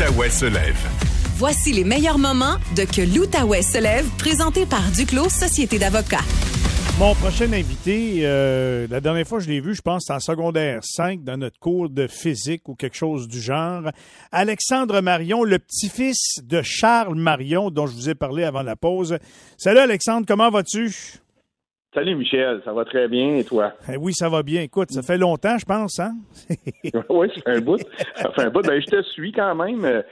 [0.00, 0.88] l'Outaouais se lève.
[1.36, 6.24] Voici les meilleurs moments de Que l'Outaouais se lève, présenté par Duclos Société d'avocats.
[6.98, 11.22] Mon prochain invité, euh, la dernière fois je l'ai vu, je pense, en secondaire 5
[11.22, 13.90] dans notre cours de physique ou quelque chose du genre.
[14.32, 19.18] Alexandre Marion, le petit-fils de Charles Marion, dont je vous ai parlé avant la pause.
[19.58, 21.20] Salut Alexandre, comment vas-tu?
[21.92, 23.72] Salut Michel, ça va très bien et toi?
[23.92, 24.62] Eh oui, ça va bien.
[24.62, 26.12] Écoute, ça fait longtemps, je pense, hein?
[27.08, 27.80] oui, ça fait un bout.
[28.14, 28.62] Ça fait un bout.
[28.62, 30.04] Ben, je te suis quand même.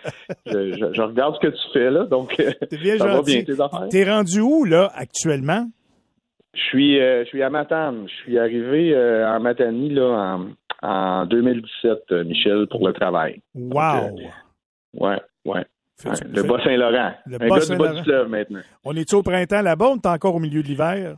[0.44, 2.36] Je, regarde ce que tu fais là, donc
[2.72, 3.86] bien ça va bien tes affaires?
[3.92, 5.68] T'es rendu où là actuellement?
[6.52, 8.06] Je suis, euh, je suis à Matane.
[8.08, 10.40] Je suis arrivé euh, en Matanie là
[10.82, 13.40] en, 2017, Michel, pour le travail.
[13.54, 14.16] Wow.
[14.94, 15.64] ouais, ouais.
[16.04, 17.12] le Bas-Saint-Laurent.
[17.24, 18.62] Un gars du bas du fleuve maintenant.
[18.84, 21.14] On est-tu au printemps là-bas ou on est encore au milieu de l'hiver?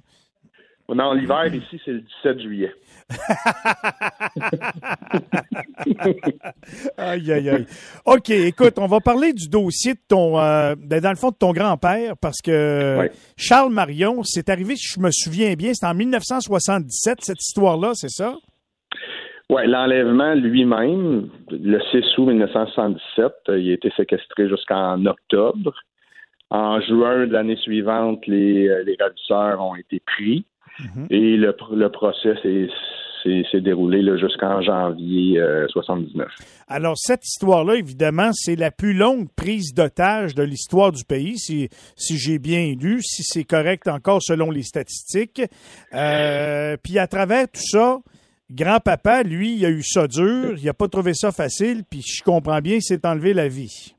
[0.94, 2.72] Non, l'hiver ici, c'est le 17 juillet.
[6.96, 7.66] aïe, aïe, aïe.
[8.06, 11.36] OK, écoute, on va parler du dossier de ton, euh, ben, dans le fond, de
[11.36, 15.94] ton grand-père, parce que Charles Marion, c'est arrivé, si je me souviens bien, c'est en
[15.94, 18.34] 1977, cette histoire-là, c'est ça?
[19.48, 25.74] Oui, l'enlèvement lui-même, le 6 août 1977, il a été séquestré jusqu'en octobre.
[26.50, 30.44] En juin de l'année suivante, les, euh, les ravisseurs ont été pris.
[30.78, 31.06] Mhm.
[31.10, 36.26] Et le, le procès s'est déroulé jusqu'en janvier 1979.
[36.26, 41.38] Euh, Alors, cette histoire-là, évidemment, c'est la plus longue prise d'otage de l'histoire du pays,
[41.38, 45.42] si, si j'ai bien lu, si c'est correct encore selon les statistiques.
[45.94, 47.98] Euh, puis à travers tout ça,
[48.50, 52.22] grand-papa, lui, il a eu ça dur, il n'a pas trouvé ça facile, puis je
[52.22, 53.94] comprends bien, il s'est enlevé la vie.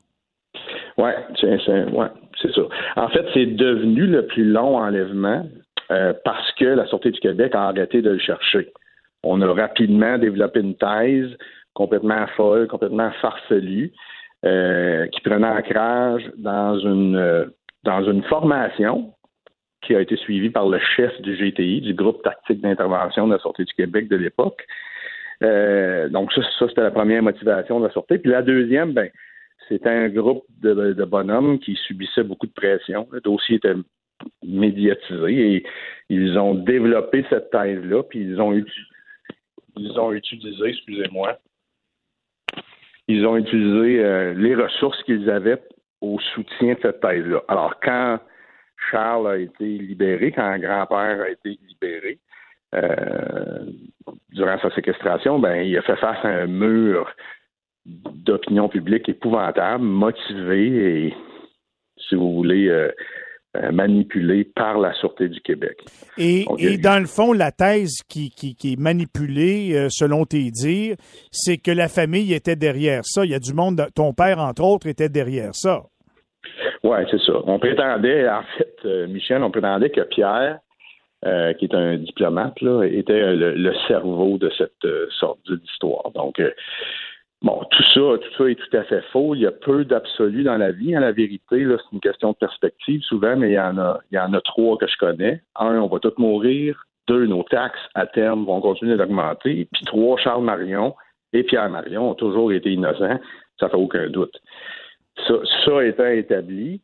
[0.98, 2.08] Oui, c'est ouais,
[2.54, 2.62] ça.
[2.96, 5.46] En fait, c'est devenu le plus long enlèvement
[5.92, 8.72] euh, parce que la Sûreté du Québec a arrêté de le chercher.
[9.22, 11.36] On a rapidement développé une thèse
[11.74, 13.92] complètement folle, complètement farfelue,
[14.44, 17.44] euh, qui prenait ancrage dans une, euh,
[17.84, 19.12] dans une formation
[19.82, 23.38] qui a été suivie par le chef du GTI, du groupe tactique d'intervention de la
[23.40, 24.64] Sûreté du Québec de l'époque.
[26.10, 28.18] donc ça, c'était la première motivation de la Sûreté.
[28.18, 29.10] Puis la deuxième, ben,
[29.68, 33.08] c'était un groupe de, de bonhommes qui subissaient beaucoup de pression.
[33.10, 33.74] Le dossier était
[34.42, 35.66] médiatisé et
[36.08, 38.52] ils ont développé cette thèse-là, puis ils ont,
[39.76, 41.38] ils ont utilisé, excusez-moi,
[43.08, 45.62] ils ont utilisé euh, les ressources qu'ils avaient
[46.00, 47.42] au soutien de cette thèse-là.
[47.48, 48.18] Alors, quand
[48.90, 52.18] Charles a été libéré, quand grand-père a été libéré,
[52.74, 53.66] euh,
[54.30, 57.10] durant sa séquestration, ben, il a fait face à un mur
[57.84, 61.14] d'opinion publique épouvantable, motivé et,
[62.08, 62.90] si vous voulez, euh,
[63.72, 65.78] manipulé par la Sûreté du Québec.
[66.16, 66.44] Et,
[66.82, 70.96] dans le fond, la thèse qui, qui, est manipulée, euh, selon tes dires,
[71.30, 73.24] c'est que la famille était derrière ça.
[73.24, 75.82] Il y a du monde, ton père, entre autres, était derrière ça.
[76.82, 77.34] Oui, c'est ça.
[77.46, 80.58] On prétendait, en fait, euh, Michel, on prétendait que Pierre
[81.24, 86.10] euh, qui est un diplomate, là, était le, cerveau de cette euh, sorte d'histoire.
[86.16, 86.50] Donc, euh,
[87.42, 89.34] bon, tout ça, tout ça est tout à fait faux.
[89.34, 90.94] Il y a peu d'absolus dans la vie.
[90.94, 93.78] En hein, la vérité, là, c'est une question de perspective souvent, mais il y en
[93.78, 95.42] a, il y en a trois que je connais.
[95.56, 96.84] Un, on va tous mourir.
[97.08, 99.66] Deux, nos taxes à terme vont continuer d'augmenter.
[99.72, 100.94] Puis trois, Charles Marion
[101.32, 103.18] et Pierre Marion ont toujours été innocents.
[103.58, 104.40] Ça fait aucun doute.
[105.26, 106.80] Ça, ça étant établi,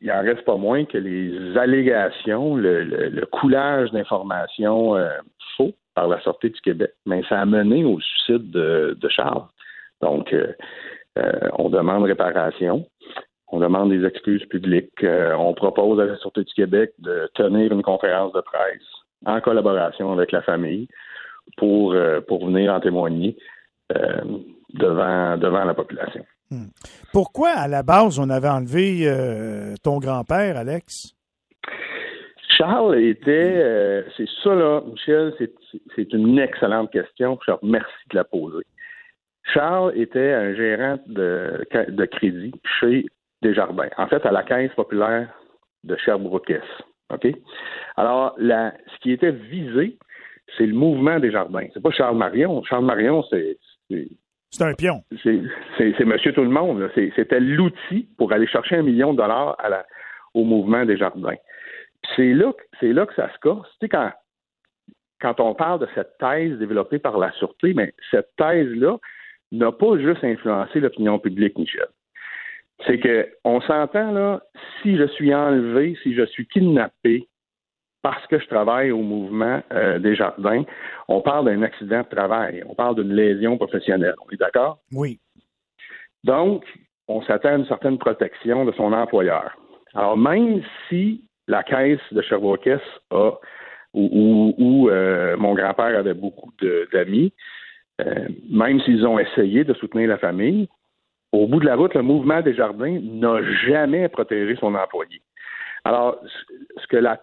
[0.00, 5.08] il en reste pas moins que les allégations, le, coulage d'informations euh,
[5.56, 9.44] faux par la sortie du Québec, mais ça a mené au suicide de, Charles.
[10.00, 10.52] Donc, euh,
[11.18, 12.86] euh, on demande réparation,
[13.48, 17.82] on demande des excuses publiques, on propose à la Sûreté du Québec de tenir une
[17.82, 18.82] conférence de presse
[19.26, 20.86] en collaboration avec la famille
[21.56, 21.96] pour,
[22.28, 23.36] pour venir en témoigner
[24.74, 26.24] devant, devant la population.
[26.50, 26.68] Hmm.
[27.12, 31.14] Pourquoi, à la base, on avait enlevé euh, ton grand-père, Alex?
[32.56, 35.34] Charles était, euh, c'est ça là, Michel,
[35.94, 37.38] c'est une excellente question.
[37.46, 38.64] Je remercie de la poser.
[39.52, 43.06] Charles était un gérant de, de crédit chez
[43.42, 45.28] Desjardins, en fait à la Caisse populaire
[45.84, 46.60] de Sherbrooke.
[47.10, 47.26] OK?
[47.96, 49.96] Alors, la, ce qui était visé,
[50.56, 51.66] c'est le mouvement des jardins.
[51.72, 52.62] C'est pas Charles Marion.
[52.64, 53.58] Charles Marion, c'est
[54.50, 55.02] c'est un pion.
[55.22, 56.90] C'est monsieur tout le monde.
[56.94, 59.86] C'était l'outil pour aller chercher un million de dollars à la,
[60.34, 61.36] au mouvement des jardins.
[62.16, 63.68] C'est là, là que ça se casse.
[63.72, 64.10] Tu sais, quand,
[65.20, 68.98] quand on parle de cette thèse développée par la Sûreté, mais cette thèse-là
[69.52, 71.86] n'a pas juste influencé l'opinion publique, Michel.
[72.86, 74.42] C'est que on s'entend là,
[74.82, 77.28] si je suis enlevé, si je suis kidnappé,
[78.02, 80.62] parce que je travaille au mouvement euh, des jardins,
[81.08, 84.14] on parle d'un accident de travail, on parle d'une lésion professionnelle.
[84.24, 84.78] On est d'accord?
[84.92, 85.18] Oui.
[86.22, 86.64] Donc,
[87.08, 89.56] on s'attend à une certaine protection de son employeur.
[89.94, 92.68] Alors, même si la caisse de Sherbrooke
[93.10, 93.32] a,
[93.94, 96.52] ou, euh, mon grand-père avait beaucoup
[96.92, 97.32] d'amis,
[98.00, 100.68] euh, même s'ils ont essayé de soutenir la famille,
[101.32, 105.20] au bout de la route, le mouvement des jardins n'a jamais protégé son employé.
[105.84, 106.20] Alors,
[106.76, 107.18] ce que la,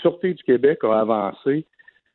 [0.00, 1.64] Sûreté du Québec a avancé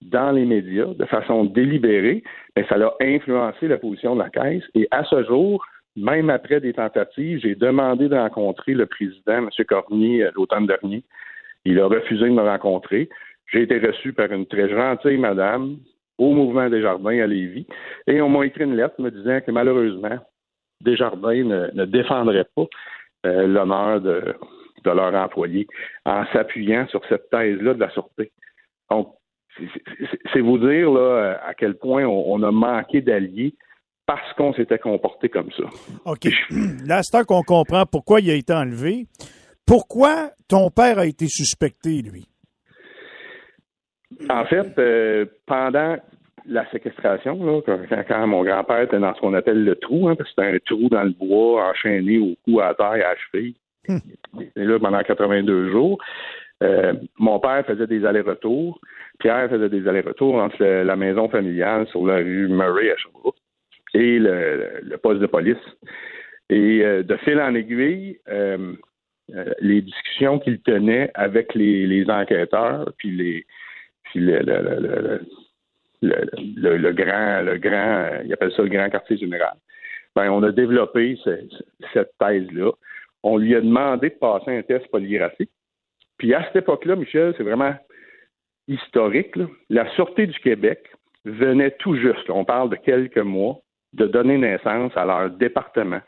[0.02, 2.24] dans les médias de façon délibérée,
[2.56, 4.64] mais ça a influencé la position de la Caisse.
[4.74, 9.50] Et à ce jour, même après des tentatives, j'ai demandé de rencontrer le président, M.
[9.68, 11.04] Cormier, l'automne dernier.
[11.64, 13.10] Il a refusé de me rencontrer.
[13.52, 15.78] J'ai été reçu par une très gentille madame
[16.18, 17.68] au Mouvement des Jardins à Lévis.
[18.08, 20.18] Et on m'a écrit une lettre me disant que malheureusement,
[20.82, 22.66] Desjardins ne, ne défendrait pas
[23.26, 24.36] euh, l'honneur de,
[24.86, 25.66] leurs employés
[26.06, 28.32] en s'appuyant sur cette thèse-là de la sûreté.
[28.92, 29.16] Donc,
[30.32, 33.56] c'est vous dire là, à quel point on, a manqué d'alliés
[34.06, 35.64] parce qu'on s'était comporté comme ça.
[36.06, 36.28] OK.
[36.86, 39.08] Là, c'est qu'on comprend pourquoi il a été enlevé.
[39.66, 42.28] Pourquoi ton père a été suspecté, lui?
[44.30, 45.98] En fait, euh, pendant
[46.48, 47.62] la séquestration, là,
[48.08, 50.60] quand, mon grand-père était dans ce qu'on appelle le trou, hein, parce que c'était un
[50.66, 53.56] trou dans le bois enchaîné au cou, à terre et à la cheville,
[54.56, 56.00] et là pendant 82 jours.
[56.64, 58.80] Euh, mon père faisait des allers-retours.
[59.20, 63.36] Pierre faisait des allers-retours entre la maison familiale sur la rue Murray à Sherbrooke
[63.94, 65.58] et le, poste de police.
[66.50, 68.76] Et euh, de fil en aiguille, euh,
[69.60, 73.46] les discussions qu'il tenait avec les, enquêteurs, puis les
[74.16, 74.26] puis
[76.02, 79.56] le, le, grand, le grand, il appelle ça le grand quartier général.
[80.16, 81.20] Ben, on a développé
[81.94, 82.72] cette thèse-là
[83.26, 85.50] on lui a demandé de passer un test polygraphique.
[86.18, 87.74] Puis à cette époque-là, Michel, c'est vraiment
[88.68, 89.36] historique.
[89.70, 90.88] La Sûreté du Québec
[91.26, 93.58] venait tout juste, on parle de quelques mois,
[93.94, 96.02] de donner naissance à leur département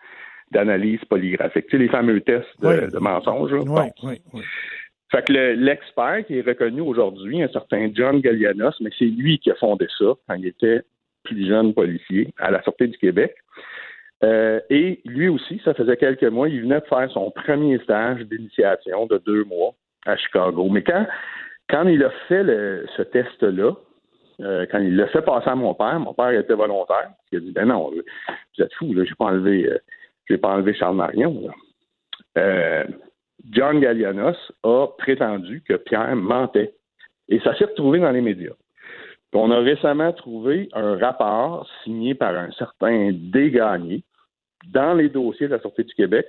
[0.52, 1.66] d'analyse polygraphique.
[1.66, 3.52] Tu sais, les fameux tests de, mensonges.
[3.52, 4.42] Oui, oui, oui.
[5.12, 9.52] Fait que l'expert qui est reconnu aujourd'hui, un certain John Gallianos, mais c'est lui qui
[9.52, 10.82] a fondé ça quand il était
[11.24, 13.36] plus jeune policier à la Sûreté du Québec.
[14.24, 18.22] Euh, et lui aussi, ça faisait quelques mois, il venait de faire son premier stage
[18.22, 19.74] d'initiation de deux mois
[20.06, 20.68] à Chicago.
[20.70, 21.06] Mais quand,
[21.70, 22.44] quand il a fait
[22.98, 23.74] ce test-là,
[24.42, 27.12] euh, quand il l'a fait passer à mon père, mon père était volontaire.
[27.32, 29.68] Il a dit Ben non, vous êtes fou, j'ai pas enlevé
[30.30, 31.50] euh, pas enlevé Charles Marion.
[33.50, 36.74] John Gallianos a prétendu que Pierre mentait.
[37.30, 38.54] Et ça s'est retrouvé dans les médias.
[39.34, 44.04] On a récemment trouvé un rapport signé par un certain Dégagné
[44.74, 46.28] dans les dossiers de la Sûreté du Québec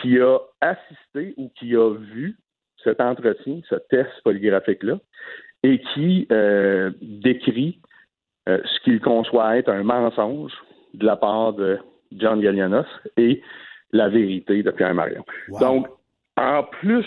[0.00, 2.36] qui a assisté ou qui a vu
[2.84, 4.98] cet entretien, ce test polygraphique-là,
[5.64, 7.80] et qui euh, décrit
[8.48, 10.52] euh, ce qu'il conçoit être un mensonge
[10.94, 11.78] de la part de
[12.12, 13.42] John Gallianos et
[13.92, 15.24] la vérité de Pierre Marion.
[15.60, 15.88] Donc,
[16.40, 17.06] en plus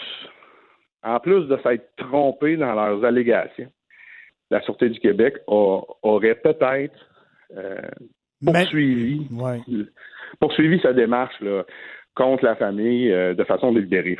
[1.03, 3.71] en plus de s'être trompés dans leurs allégations,
[4.49, 6.95] la Sûreté du Québec aurait peut-être
[7.57, 7.81] euh,
[8.43, 9.27] poursuivi,
[10.39, 11.65] poursuivi sa démarche là,
[12.15, 14.17] contre la famille euh, de façon délibérée.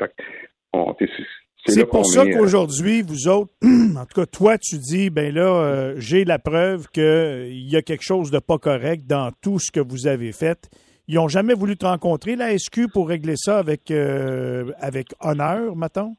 [1.66, 5.94] c'est pour ça euh, qu'aujourd'hui, vous autres, en tout cas, toi, tu dis, ben là,
[5.96, 9.80] j'ai la preuve qu'il y a quelque chose de pas correct dans tout ce que
[9.80, 10.68] vous avez fait.
[11.08, 16.14] Ils n'ont jamais voulu te rencontrer, la SQ, pour régler ça avec, avec honneur, mettons?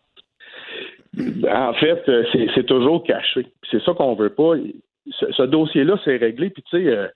[1.50, 2.04] En fait,
[2.54, 3.48] c'est toujours caché.
[3.72, 4.54] C'est ça qu'on veut pas.
[5.10, 6.50] Ce, dossier-là, c'est réglé.
[6.50, 7.10] Puis, tu sais,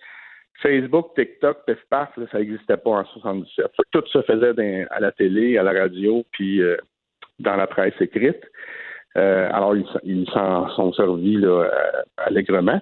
[0.62, 3.68] Facebook, TikTok, PFPAF, ça n'existait pas en 77.
[3.92, 6.78] Tout se faisait à la télé, à la radio, puis euh,
[7.40, 8.44] dans la presse écrite.
[9.18, 11.68] Euh, alors, ils s'en sont servis euh,
[12.18, 12.80] allègrement.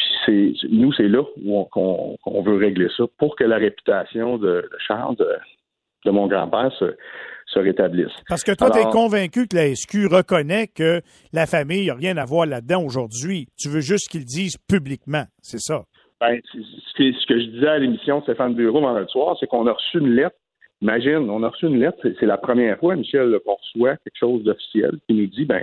[0.00, 4.68] Puis c'est nous, c'est là où on, veut régler ça pour que la réputation de,
[4.86, 8.12] Charles, de, mon grand-père, se, rétablisse.
[8.28, 12.16] Parce que toi, tu es convaincu que la SQ reconnaît que la famille n'a rien
[12.16, 13.48] à voir là-dedans aujourd'hui.
[13.58, 15.82] Tu veux juste qu'ils le disent publiquement, c'est ça?
[16.20, 19.72] Ben, ce que, je disais à l'émission de Stéphane Bureau vendredi soir, c'est qu'on a
[19.72, 20.36] reçu une lettre.
[20.80, 24.44] Imagine, on a reçu une lettre, c'est la première fois, Michel, qu'on reçoit quelque chose
[24.44, 25.62] d'officiel qui nous dit, ben,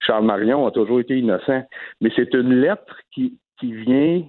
[0.00, 1.62] Charles Marion a toujours été innocent.
[2.00, 4.22] Mais c'est une lettre qui, qui vient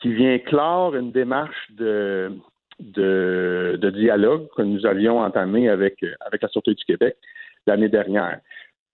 [0.00, 2.32] qui vient clore une démarche de,
[2.80, 7.16] de, de dialogue que nous avions entamé avec, avec la Sûreté du Québec
[7.66, 8.40] l'année dernière.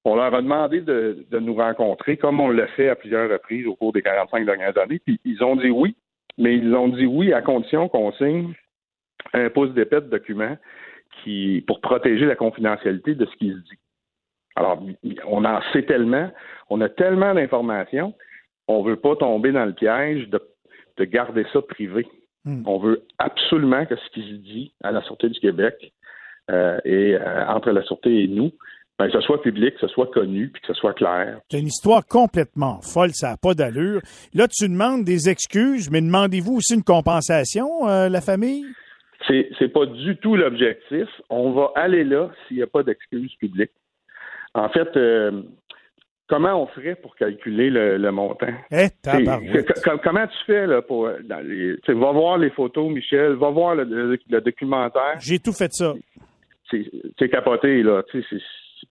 [0.04, 3.74] On leur a demandé de, nous rencontrer, comme on l'a fait à plusieurs reprises au
[3.74, 5.96] cours des 45 dernières années, puis ils ont dit oui,
[6.36, 8.52] mais ils ont dit oui à condition qu'on signe
[9.32, 10.56] un pouce d'épée de document
[11.22, 13.78] qui, pour protéger la confidentialité de ce qui se dit.
[14.56, 14.82] Alors,
[15.26, 16.30] on en sait tellement,
[16.70, 18.14] on a tellement d'informations,
[18.68, 20.40] on ne veut pas tomber dans le piège de,
[21.04, 22.06] garder ça privé.
[22.44, 22.62] Hmm.
[22.66, 25.92] On veut absolument que ce qui se dit à la Sûreté du Québec
[26.50, 28.52] euh, et euh, entre la Sûreté et nous
[28.98, 31.38] ben, que ce soit public, que ce soit connu, puis que ce soit clair.
[31.50, 34.00] C'est une histoire complètement folle, ça n'a pas d'allure.
[34.34, 38.66] Là, tu demandes des excuses, mais demandez-vous aussi une compensation, euh, la famille?
[39.28, 41.06] C'est, c'est pas du tout l'objectif.
[41.30, 43.70] On va aller là s'il n'y a pas d'excuses publiques.
[44.54, 45.42] En fait, euh,
[46.28, 48.46] comment on ferait pour calculer le, montant?
[48.70, 48.88] Eh,
[50.02, 55.16] comment tu fais là pour va voir les photos, Michel, va voir le, documentaire.
[55.20, 55.94] J'ai tout fait ça.
[56.70, 58.02] C'est, capoté, là.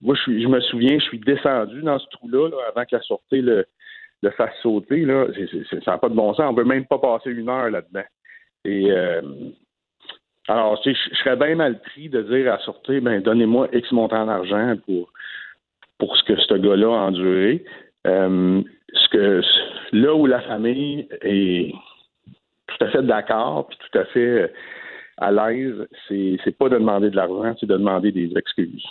[0.01, 3.41] Moi, je, je me souviens, je suis descendu dans ce trou-là avant que la sortie
[3.41, 3.65] le,
[4.21, 5.05] le fasse sauter.
[5.05, 5.27] Là.
[5.69, 6.45] ça n'a pas de bon sens.
[6.49, 8.05] On ne veut même pas passer une heure là-dedans.
[8.65, 9.21] Et euh,
[10.47, 10.91] alors, je,
[11.23, 15.11] serais bien mal pris de dire à sortir, ben donnez-moi X montant d'argent pour,
[15.97, 17.63] pour ce que ce gars-là a enduré.
[18.05, 18.61] Euh,
[18.93, 19.41] ce que
[19.91, 21.73] là où la famille est
[22.67, 24.51] tout à fait d'accord puis tout à fait
[25.17, 28.85] à l'aise, c'est, c'est pas de demander de l'argent, c'est de demander des excuses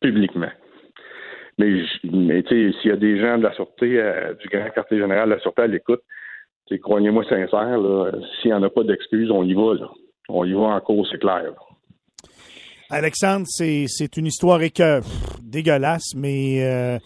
[0.00, 0.50] publiquement.
[1.58, 4.70] Mais, mais tu sais, s'il y a des gens de la Sûreté, euh, du Grand
[4.70, 6.02] Quartier Général de la Sûreté à l'écoute,
[6.80, 7.78] croyez-moi sincère,
[8.40, 9.74] s'il n'y en a pas d'excuses, on y va.
[9.74, 9.90] Là.
[10.28, 11.52] On y va en cause, c'est clair.
[12.94, 14.60] Alexandre, c'est une histoire
[15.40, 16.98] dégueulasse, mais euh,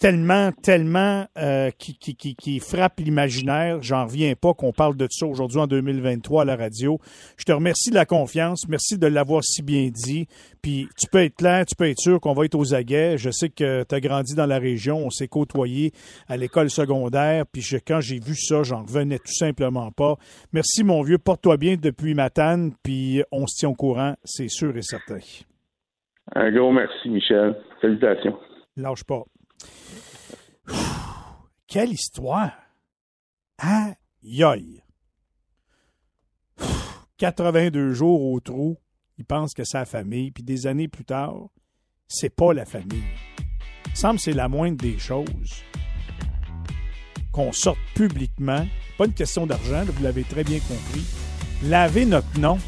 [0.00, 3.82] tellement, tellement euh, qui, qui, qui, frappe l'imaginaire.
[3.82, 6.98] J'en reviens pas qu'on parle de ça aujourd'hui en 2023 à la radio.
[7.36, 8.66] Je te remercie de la confiance.
[8.66, 10.26] Merci de l'avoir si bien dit.
[10.62, 13.18] Puis tu peux être clair, tu peux être sûr qu'on va être aux aguets.
[13.18, 14.96] Je sais que tu as grandi dans la région.
[15.04, 15.92] On s'est côtoyé
[16.28, 17.44] à l'école secondaire.
[17.52, 20.16] Puis quand j'ai vu ça, j'en revenais tout simplement pas.
[20.54, 21.18] Merci, mon vieux.
[21.18, 22.72] Porte-toi bien depuis Matane.
[22.82, 25.18] Puis on se tient au courant, c'est sûr et certain.
[26.34, 27.54] Un gros merci, Michel.
[27.82, 28.38] Salutations.
[28.76, 29.24] Lâche pas.
[31.70, 32.50] Quelle histoire!
[33.58, 34.82] Aïe aïe!
[37.18, 38.76] 82 jours au trou,
[39.18, 41.46] il pense que c'est la famille, puis des années plus tard,
[42.08, 43.04] c'est pas la famille.
[43.86, 45.62] Il semble que c'est la moindre des choses.
[47.30, 48.66] Qu'on sorte publiquement,
[48.98, 51.06] pas une question d'argent, vous l'avez très bien compris,
[51.62, 52.58] laver notre nom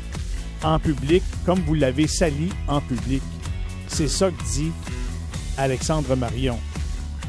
[0.63, 3.25] en public comme vous l'avez sali en public.
[3.89, 4.71] C'est ça que dit
[5.59, 6.61] Alexandre Marion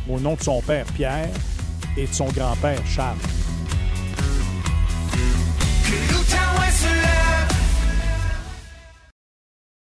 [0.07, 1.31] au nom de son père Pierre
[1.97, 3.17] et de son grand-père Charles.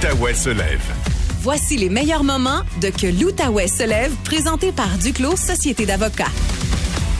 [0.00, 0.82] l'Outaouais se lève.
[1.42, 6.32] Voici les meilleurs moments de Que l'Outaouais se lève, présenté par Duclos Société d'avocats.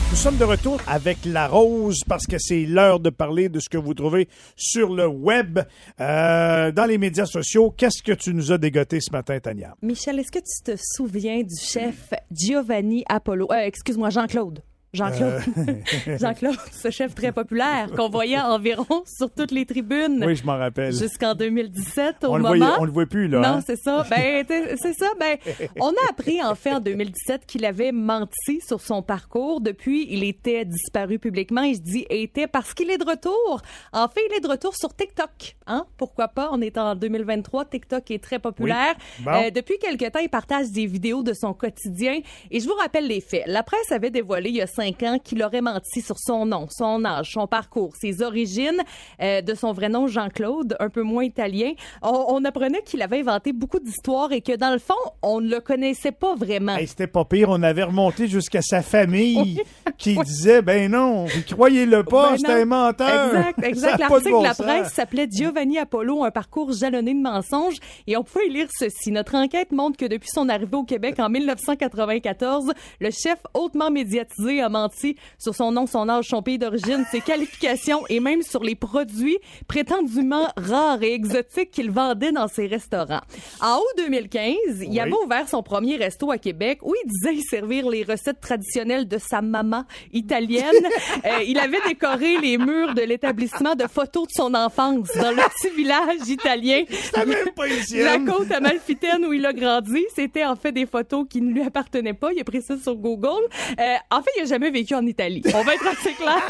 [0.09, 3.69] Nous sommes de retour avec la rose parce que c'est l'heure de parler de ce
[3.69, 5.59] que vous trouvez sur le web,
[5.99, 7.71] euh, dans les médias sociaux.
[7.77, 9.75] Qu'est-ce que tu nous as dégoté ce matin, Tania?
[9.83, 14.63] Michel, est-ce que tu te souviens du chef Giovanni Apollo, euh, excuse-moi, Jean-Claude?
[14.93, 15.41] Jean-Claude.
[15.57, 16.17] Euh.
[16.19, 20.21] Jean-Claude, ce chef très populaire qu'on voyait environ sur toutes les tribunes.
[20.25, 20.93] Oui, je m'en rappelle.
[20.93, 22.55] Jusqu'en 2017, au on le moment.
[22.57, 23.39] voyait- on le voit plus, là.
[23.39, 23.59] Non, hein?
[23.65, 24.05] c'est ça.
[24.09, 25.07] Ben, c'est ça.
[25.17, 25.37] Ben,
[25.79, 29.61] on a appris, en fait, en 2017 qu'il avait menti sur son parcours.
[29.61, 31.61] Depuis, il était disparu publiquement.
[31.61, 33.61] Il se dit était parce qu'il est de retour.
[33.93, 35.55] En fait, il est de retour sur TikTok.
[35.67, 35.85] Hein?
[35.95, 36.49] Pourquoi pas?
[36.51, 37.63] On est en 2023.
[37.65, 38.95] TikTok est très populaire.
[39.19, 39.25] Oui.
[39.25, 39.31] Bon.
[39.31, 42.19] Euh, depuis quelque temps, il partage des vidéos de son quotidien.
[42.49, 43.43] Et je vous rappelle les faits.
[43.47, 46.67] La presse avait dévoilé il y a cinq ans qu'il aurait menti sur son nom,
[46.69, 48.81] son âge, son parcours, ses origines,
[49.21, 51.71] euh, de son vrai nom Jean-Claude, un peu moins italien.
[52.01, 55.49] On, on apprenait qu'il avait inventé beaucoup d'histoires et que dans le fond, on ne
[55.49, 56.75] le connaissait pas vraiment.
[56.75, 57.49] Hey, C'était pas pire.
[57.49, 59.61] On avait remonté jusqu'à sa famille
[59.97, 63.35] qui disait, ben non, croyez-le pas, Ben c'est un menteur.
[63.35, 63.99] Exact, exact.
[63.99, 67.77] L'article bon de la presse s'appelait Giovanni Apollo, un parcours jalonné de mensonges.
[68.07, 69.11] Et on pouvait y lire ceci.
[69.11, 74.61] Notre enquête montre que depuis son arrivée au Québec en 1994, le chef hautement médiatisé
[74.61, 78.63] a menti sur son nom, son âge, son pays d'origine, ses qualifications et même sur
[78.63, 83.21] les produits prétendument rares et exotiques qu'il vendait dans ses restaurants.
[83.61, 87.89] En août 2015, il avait ouvert son premier resto à Québec où il disait servir
[87.89, 90.61] les recettes traditionnelles de sa maman italienne.
[91.25, 95.37] Euh, il avait décoré les murs de l'établissement de photos de son enfance dans le
[95.37, 96.83] petit village italien.
[97.15, 101.61] La côte amalfitaine où il a grandi, c'était en fait des photos qui ne lui
[101.61, 102.31] appartenaient pas.
[102.33, 103.43] Il a pris ça sur Google.
[103.79, 105.41] Euh, en fait, il a jamais vécu en Italie.
[105.55, 106.41] On va être assez clair.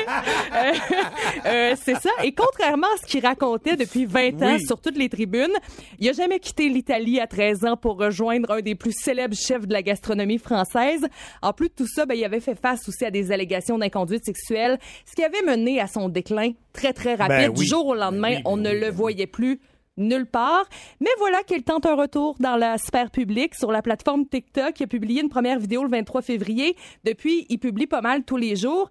[0.53, 0.73] Euh,
[1.45, 2.09] euh, c'est ça.
[2.23, 4.65] Et contrairement à ce qu'il racontait depuis 20 ans Oui.
[4.65, 5.51] sur toutes les tribunes,
[5.99, 9.65] il a jamais quitté l'Italie à 13 ans pour rejoindre un des plus célèbres chefs
[9.65, 11.07] de la gastronomie française.
[11.41, 14.25] En plus de tout ça, ben, il avait fait face aussi à des allégations d'inconduite
[14.25, 14.77] sexuelle,
[15.09, 17.37] ce qui avait mené à son déclin très, très rapide.
[17.37, 17.59] Ben oui.
[17.63, 19.59] Du jour au lendemain, on ne le voyait plus
[20.01, 20.67] nulle part.
[20.99, 24.79] Mais voilà qu'il tente un retour dans la sphère publique sur la plateforme TikTok.
[24.79, 26.75] Il a publié une première vidéo le 23 février.
[27.03, 28.89] Depuis, il publie pas mal tous les jours.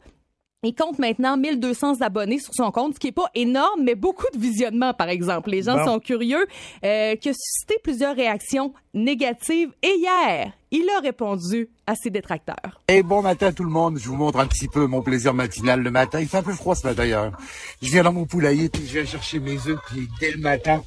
[0.62, 4.26] Il compte maintenant 1200 abonnés sur son compte, ce qui est pas énorme, mais beaucoup
[4.34, 5.48] de visionnements, par exemple.
[5.48, 5.84] Les gens Bon.
[5.92, 6.46] sont curieux,
[6.84, 9.70] euh, qui a suscité plusieurs réactions négatives.
[9.82, 12.82] Et hier, il a répondu à ses détracteurs.
[12.88, 15.80] Et bon matin tout le monde, je vous montre un petit peu mon plaisir matinal
[15.80, 16.20] le matin.
[16.20, 17.32] Il fait un peu froid ce matin d'ailleurs.
[17.80, 20.82] Je viens dans mon poulailler puis je viens chercher mes œufs puis dès le matin,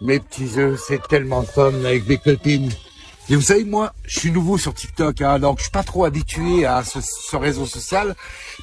[0.00, 2.70] mes petits œufs, c'est tellement fun avec mes copines.
[3.32, 6.04] Et vous savez, moi, je suis nouveau sur TikTok, hein, donc je suis pas trop
[6.04, 8.14] habitué à ce, ce réseau social.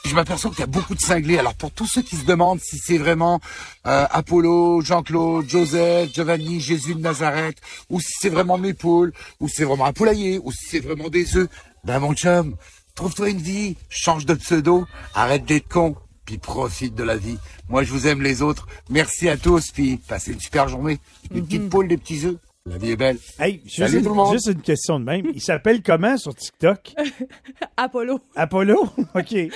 [0.04, 1.40] Puis je m'aperçois qu'il y a beaucoup de cinglés.
[1.40, 3.42] Alors pour tous ceux qui se demandent si c'est vraiment
[3.88, 7.58] euh, Apollo, Jean-Claude, Joseph, Giovanni, Jésus de Nazareth,
[7.90, 10.82] ou si c'est vraiment mes poules, ou si c'est vraiment un poulailler, ou si c'est
[10.82, 11.50] vraiment des œufs,
[11.84, 12.56] ben mon chum,
[12.94, 15.96] trouve-toi une vie, change de pseudo, arrête d'être con,
[16.26, 17.40] puis profite de la vie.
[17.70, 18.68] Moi, je vous aime les autres.
[18.92, 21.00] Merci à tous, puis passez une super journée.
[21.32, 22.38] Des petites poules, des petits œufs.
[22.70, 23.18] La vie est belle.
[23.40, 24.34] Hey, juste, Salut une, tout le monde.
[24.34, 25.26] juste une question de même.
[25.34, 26.94] Il s'appelle comment sur TikTok?
[27.78, 28.20] Apollo.
[28.36, 28.84] Apollo?
[29.16, 29.32] OK.
[29.32, 29.50] Je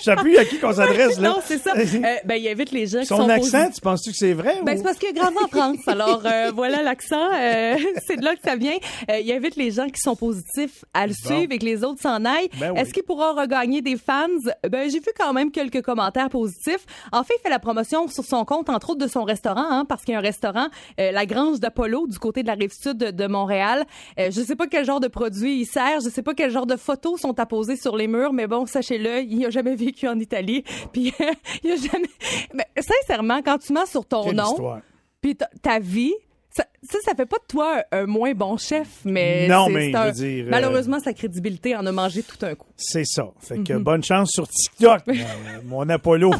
[0.00, 1.28] sais plus à qui qu'on s'adresse, là.
[1.34, 1.72] Non, c'est ça.
[1.76, 4.60] Euh, ben, il invite les gens qui Son sont accent, tu penses-tu que c'est vrai?
[4.64, 5.88] Ben, ou- c'est parce qu'il a grandi en France.
[5.88, 7.32] Alors, euh, voilà l'accent.
[7.34, 7.74] euh,
[8.06, 8.76] c'est de là que ça vient.
[9.10, 11.28] Euh, il invite les gens qui sont positifs à le Bon.
[11.34, 12.48] suivre et que les autres s'en aillent.
[12.60, 12.80] Ben oui.
[12.80, 14.26] Est-ce qu'il pourra regagner des fans?
[14.70, 16.86] Ben, j'ai vu quand même quelques commentaires positifs.
[17.10, 19.84] En fait, il fait la promotion sur son compte, entre autres, de son restaurant, hein,
[19.84, 20.68] parce qu'il y a un restaurant,
[21.00, 23.84] euh, la Grange d'Apollo, du côté de la rive sud de, de Montréal.
[24.18, 26.00] Euh, je sais pas quel genre de produit il sert.
[26.04, 29.22] Je sais pas quel genre de photos sont apposées sur les murs, mais bon, sachez-le,
[29.22, 30.64] il a jamais vécu en Italie.
[30.92, 31.12] Puis,
[31.64, 32.08] il a jamais...
[32.54, 34.80] Mais, sincèrement, quand tu mens sur ton Quelle nom,
[35.20, 36.14] puis ta, vie,
[36.50, 39.90] ça, ça, ça fait pas de toi un, un moins bon chef, mais, Non, mais
[39.90, 42.68] je un- veux dire, euh, malheureusement, sa crédibilité en a mangé tout un coup.
[42.76, 43.28] C'est ça.
[43.40, 43.82] Fait que Mhm.
[43.82, 45.02] bonne chance sur TikTok,
[45.64, 46.30] mon Apollo.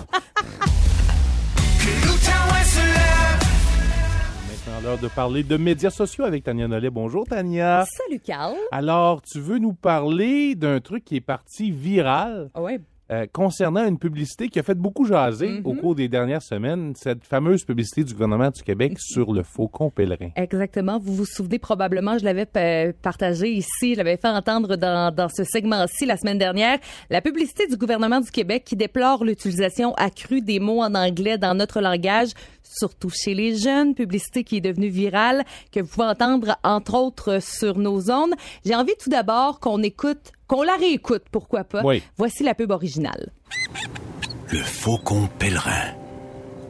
[4.79, 6.91] Maintenant, l'heure de parler de médias sociaux avec Tania Nollet.
[6.91, 7.85] Bonjour, Tania.
[8.07, 8.55] Salut, Carl.
[8.71, 12.79] Alors, tu veux nous parler d'un truc qui est parti viral Ouais.
[13.11, 17.25] euh, concernant une publicité qui a fait beaucoup jaser au cours des dernières semaines, cette
[17.25, 20.29] fameuse publicité du gouvernement du Québec sur le faucon pèlerin.
[20.37, 20.99] Exactement.
[21.03, 25.29] Vous vous souvenez probablement, je l'avais pa- partagé ici, je l'avais fait entendre dans, dans
[25.31, 26.79] ce segment-ci la semaine dernière,
[27.11, 31.55] la publicité du gouvernement du Québec qui déplore l'utilisation accrue des mots en anglais dans
[31.55, 32.29] notre langage,
[32.69, 37.41] surtout chez les jeunes, publicité qui est devenue virale, que vous pouvez entendre entre autres
[37.43, 38.35] sur nos ondes.
[38.65, 41.83] J'ai envie tout d'abord qu'on écoute, qu'on la réécoute, pourquoi pas.
[41.85, 42.03] Oui.
[42.17, 43.33] Voici la pub originale.
[44.51, 45.95] Le faucon pèlerin.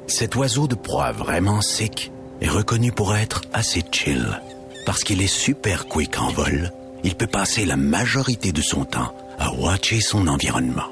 [0.07, 4.41] Cet oiseau de proie vraiment sec est reconnu pour être assez chill.
[4.87, 6.73] Parce qu'il est super quick en vol,
[7.05, 10.89] il peut passer la majorité de son temps à watcher son environnement.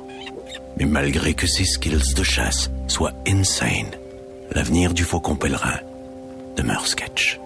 [0.79, 3.91] Mais malgré que ses skills de chasse soient insane,
[4.57, 5.81] l'avenir du faucon pèlerin
[6.57, 7.39] demeure sketch.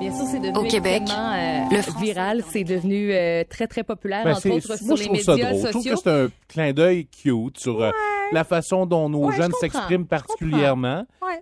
[0.00, 2.42] Bien sûr, c'est devenu Au Québec, euh, le viral.
[2.50, 5.32] C'est devenu euh, très, très populaire, Ben, entre autres moi, sur je les trouve ça
[5.36, 5.62] médias drôle.
[5.64, 5.94] Je trouve sociaux.
[5.94, 7.92] que c'est un clin d'œil cute sur euh,
[8.32, 11.06] la façon dont nos Ouais, jeunes s'expriment particulièrement.
[11.22, 11.40] Ouais.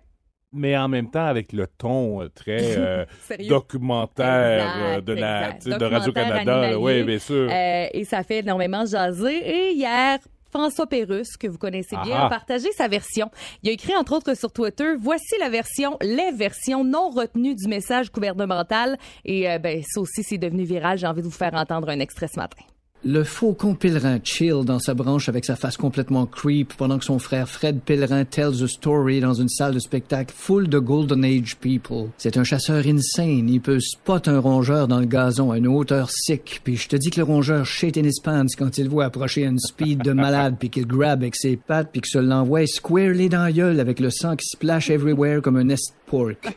[0.53, 3.07] Mais en même temps, avec le ton très euh,
[3.49, 6.55] documentaire Exact, de la de Radio-Canada.
[6.61, 6.75] animalier.
[6.77, 7.49] Oui, bien sûr.
[7.51, 9.37] Euh, et ça fait énormément jaser.
[9.37, 10.19] Et hier,
[10.55, 13.29] François Pérusse, que vous connaissez bien, a partagé sa version.
[13.65, 17.67] Il a écrit, entre autres, sur Twitter, voici la version, les versions non retenues du
[17.67, 18.97] message gouvernemental.
[19.25, 20.97] Et euh, ben, ça aussi, c'est devenu viral.
[20.97, 22.63] J'ai envie de vous faire entendre un extrait ce matin.
[23.07, 27.19] Le faucon pèlerin chill dans sa branche avec sa face complètement creep pendant que son
[27.19, 31.57] frère Fred Pèlerin tells a story dans une salle de spectacle full de Golden Age
[31.57, 32.09] people.
[32.17, 33.51] C'est un chasseur insane.
[33.51, 36.63] Il peut spot un rongeur dans le gazon à une hauteur sick.
[36.65, 39.45] Puis je te dis que le rongeur shit in his pants quand il voit approcher
[39.45, 43.29] une speed de malade puis qu'il grab avec ses pattes puis que se l'envoie squarely
[43.29, 45.93] dans la gueule avec le sang qui splash everywhere comme un nest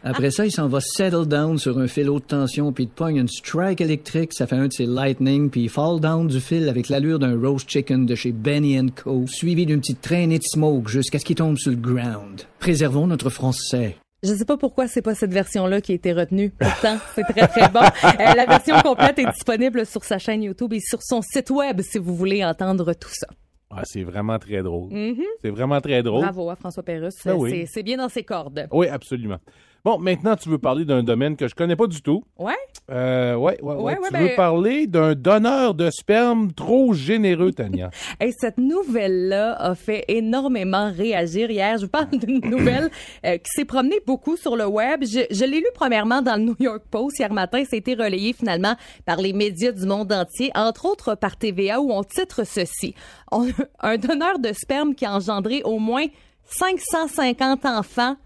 [0.04, 3.18] Après ça, il s'en va settle down sur un fil haute tension puis il pogne
[3.18, 6.70] une strike électrique, ça fait un de ses lightning puis il fall down du fil
[6.70, 10.90] avec l'allure d'un roast chicken de chez Benny Co, suivi d'une petite traînée de smoke
[10.90, 12.42] jusqu'à ce qu'il tombe sur le ground.
[12.60, 13.98] Préservons notre français.
[14.24, 16.50] Je sais pas pourquoi c'est pas cette version-là qui a été retenue.
[16.50, 17.82] Pourtant, c'est très très bon.
[18.04, 21.82] Euh, la version complète est disponible sur sa chaîne YouTube et sur son site web
[21.82, 23.28] si vous voulez entendre tout ça.
[23.70, 24.92] Ah, c'est vraiment très drôle.
[24.94, 25.24] Mhm.
[25.42, 26.22] C'est vraiment très drôle.
[26.22, 27.22] Bravo à François Pérusse.
[27.26, 27.68] Ben oui.
[27.68, 28.68] C'est bien dans ses cordes.
[28.72, 29.40] Oui, absolument.
[29.88, 32.22] Bon, maintenant, tu veux parler d'un domaine que je connais pas du tout.
[32.38, 32.52] Ouais?
[32.92, 33.96] Euh, ouais, ouais, ouais.
[34.06, 37.90] Tu ben- veux parler d'un donneur de sperme trop généreux, Tania.
[38.20, 41.78] Hey, cette nouvelle-là a fait énormément réagir hier.
[41.78, 42.90] Je vous parle d'une nouvelle
[43.26, 45.06] euh, qui s'est promenée beaucoup sur le web.
[45.06, 47.64] Je, je l'ai lu premièrement dans le New York Post hier matin.
[47.72, 48.76] Été relayé finalement
[49.06, 52.94] par les médias du monde entier, entre autres par TVA, où on titre ceci.
[53.32, 53.48] On-
[53.80, 56.08] un donneur de sperme qui a engendré au moins
[56.44, 58.18] 550 enfants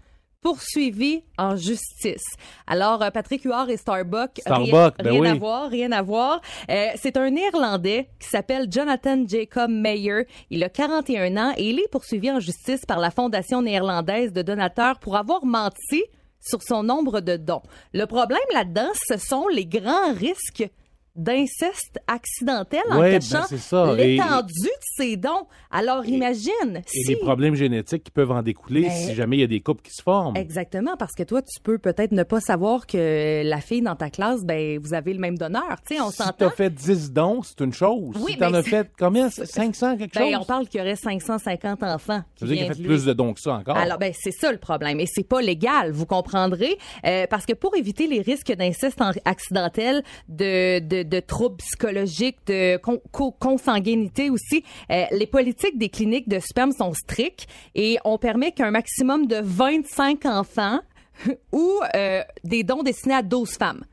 [0.42, 2.24] poursuivis en justice.
[2.66, 6.40] Alors, euh, Patrick Huard et Starbucks, Starbucks, rien, ben rien à voir, rien à voir.
[6.68, 10.26] Euh, c'est un Néerlandais qui s'appelle Jonathan Jacob Meyer.
[10.50, 14.42] Il a 41 ans et il est poursuivi en justice par la Fondation néerlandaise de
[14.42, 16.02] donateurs pour avoir menti
[16.40, 17.62] sur son nombre de dons.
[17.94, 20.68] Le problème là-dedans, ce sont les grands risques
[21.14, 23.96] d'inceste accidentel en Ouais, ben, cachant.
[23.96, 25.46] Et- l'étendue de ses dons.
[25.70, 29.40] Alors imagine Et si les problèmes génétiques qui peuvent en découler Ben, si jamais il
[29.40, 30.36] y a des couples qui se forment.
[30.36, 34.10] Exactement, parce que toi, tu peux peut-être ne pas savoir que la fille dans ta
[34.10, 35.62] classe, ben, vous avez le même donneur.
[35.86, 36.32] Tu sais, on Si s'entend.
[36.38, 38.16] t'as fait 10 dons, c'est une chose.
[38.20, 39.28] Oui, si t'en as fait combien?
[39.30, 40.38] 500 quelque Ben, chose?
[40.40, 42.22] on parle qu'il y aurait 550 enfants.
[42.36, 43.76] Ça veut dire qu'il a fait plus de dons que ça encore.
[43.76, 44.98] Alors, ben, c'est ça le problème.
[45.00, 46.78] Et c'est pas légal, vous comprendrez.
[47.06, 52.38] euh, parce que pour éviter les risques d'inceste en- accidentel, de, de, de troubles psychologiques,
[52.46, 57.98] de con- co- consanguinité aussi, euh, les politiques des cliniques de sperme sont strictes et
[58.04, 60.80] on permet qu'un maximum de 25 enfants
[61.52, 63.84] ou euh, des dons destinés à 12 femmes.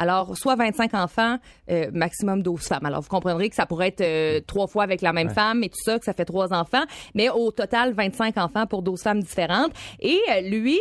[0.00, 1.38] Alors, soit 25 enfants,
[1.72, 2.86] euh, maximum 12 femmes.
[2.86, 5.34] Alors, vous comprendrez que ça pourrait être euh, trois fois avec la même Ouais.
[5.34, 6.84] femme et tout ça, que ça fait trois enfants,
[7.16, 9.72] mais au total, 25 enfants pour 12 femmes différentes.
[9.98, 10.78] Et euh, lui,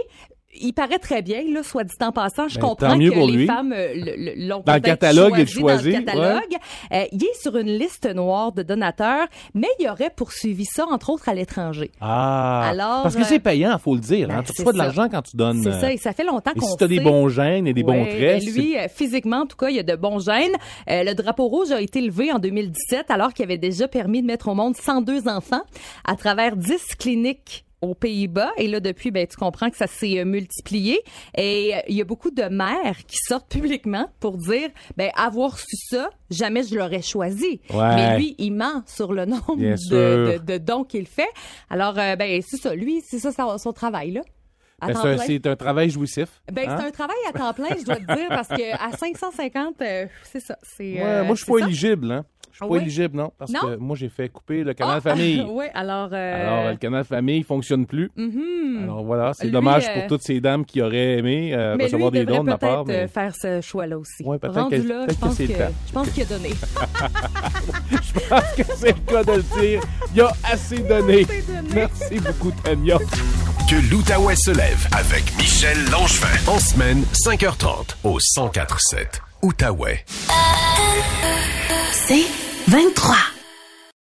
[0.59, 2.47] il paraît très bien, là, soit dit en passant.
[2.47, 3.45] Je Ben, comprends que les lui.
[3.45, 3.93] femmes euh,
[4.37, 6.55] l'ont Dans le catalogue, il choisi choisi, Dans le catalogue.
[6.93, 11.09] Euh, il est sur une liste noire de donateurs, mais il aurait poursuivi ça, entre
[11.11, 11.91] autres, à l'étranger.
[12.01, 12.67] Ah!
[12.69, 14.29] Alors, Parce que euh, c'est payant, faut le dire.
[14.31, 14.37] hein.
[14.37, 15.61] ben, Tu reçois de l'argent quand tu donnes.
[15.61, 17.67] C'est euh, ça, et ça fait longtemps Et qu'on si t'as des sait- bons gènes
[17.67, 19.83] et des bons Ouais, traits, ben, lui, euh, physiquement, en tout cas, il y a
[19.83, 20.55] de bons gènes.
[20.89, 24.27] Euh, le drapeau rouge a été levé en 2017 alors qu'il avait déjà permis de
[24.27, 25.61] mettre au monde 102 enfants
[26.05, 28.51] à travers 10 cliniques aux Pays-Bas.
[28.57, 30.99] Et là, depuis, ben, tu comprends que ça s'est euh, multiplié.
[31.35, 35.57] Et euh, il y a beaucoup de mères qui sortent publiquement pour dire, ben, avoir
[35.59, 37.61] su ça, jamais je l'aurais choisi.
[37.71, 37.95] Ouais.
[37.95, 39.97] Mais lui, il ment sur le nombre de, sûr.
[39.97, 41.29] de, de dons qu'il fait.
[41.69, 42.73] Alors, euh, ben, c'est ça.
[42.73, 44.21] Lui, c'est ça son, son travail, là.
[44.79, 44.93] Ben,
[45.25, 46.29] c'est un- travail jouissif.
[46.51, 46.75] Ben, hein?
[46.79, 50.05] c'est un travail à temps plein, je dois te dire, parce que à 550, euh,
[50.23, 50.55] c'est ça.
[50.79, 52.25] Ouais, moi, je suis pas éligible, hein.
[52.51, 52.79] Je suis Ah pas oui?
[52.81, 53.31] éligible, non.
[53.37, 53.59] Parce Non?
[53.61, 55.45] que moi, j'ai fait couper le canal Ah, famille.
[55.49, 56.09] oui, alors.
[56.11, 58.09] euh, Alors, le canal famille fonctionne plus.
[58.15, 58.79] mhm.
[58.83, 61.77] Alors voilà, c'est Lui, dommage euh, pour toutes ces dames qui auraient aimé euh, mais
[61.77, 62.83] lui, recevoir des devrait dons de ma part.
[62.85, 63.03] peut-être Mais...
[63.03, 64.23] euh, faire ce choix-là aussi.
[64.23, 65.73] Ouais, peut-être Rendu que- là, peut-être je que pense c'est que, le temps.
[65.87, 66.49] je pense qu'il a donné.
[67.91, 69.81] Je pense que c'est le cas de le dire.
[70.11, 71.25] Il y a assez donné.
[71.73, 72.97] Merci beaucoup, Tania.
[73.69, 76.27] Que l'Outaouais se lève avec Michel Langevin.
[76.51, 80.03] En semaine, 5h30 au 104.7 Outaouais.
[81.91, 82.25] C'est
[82.67, 83.36] 23.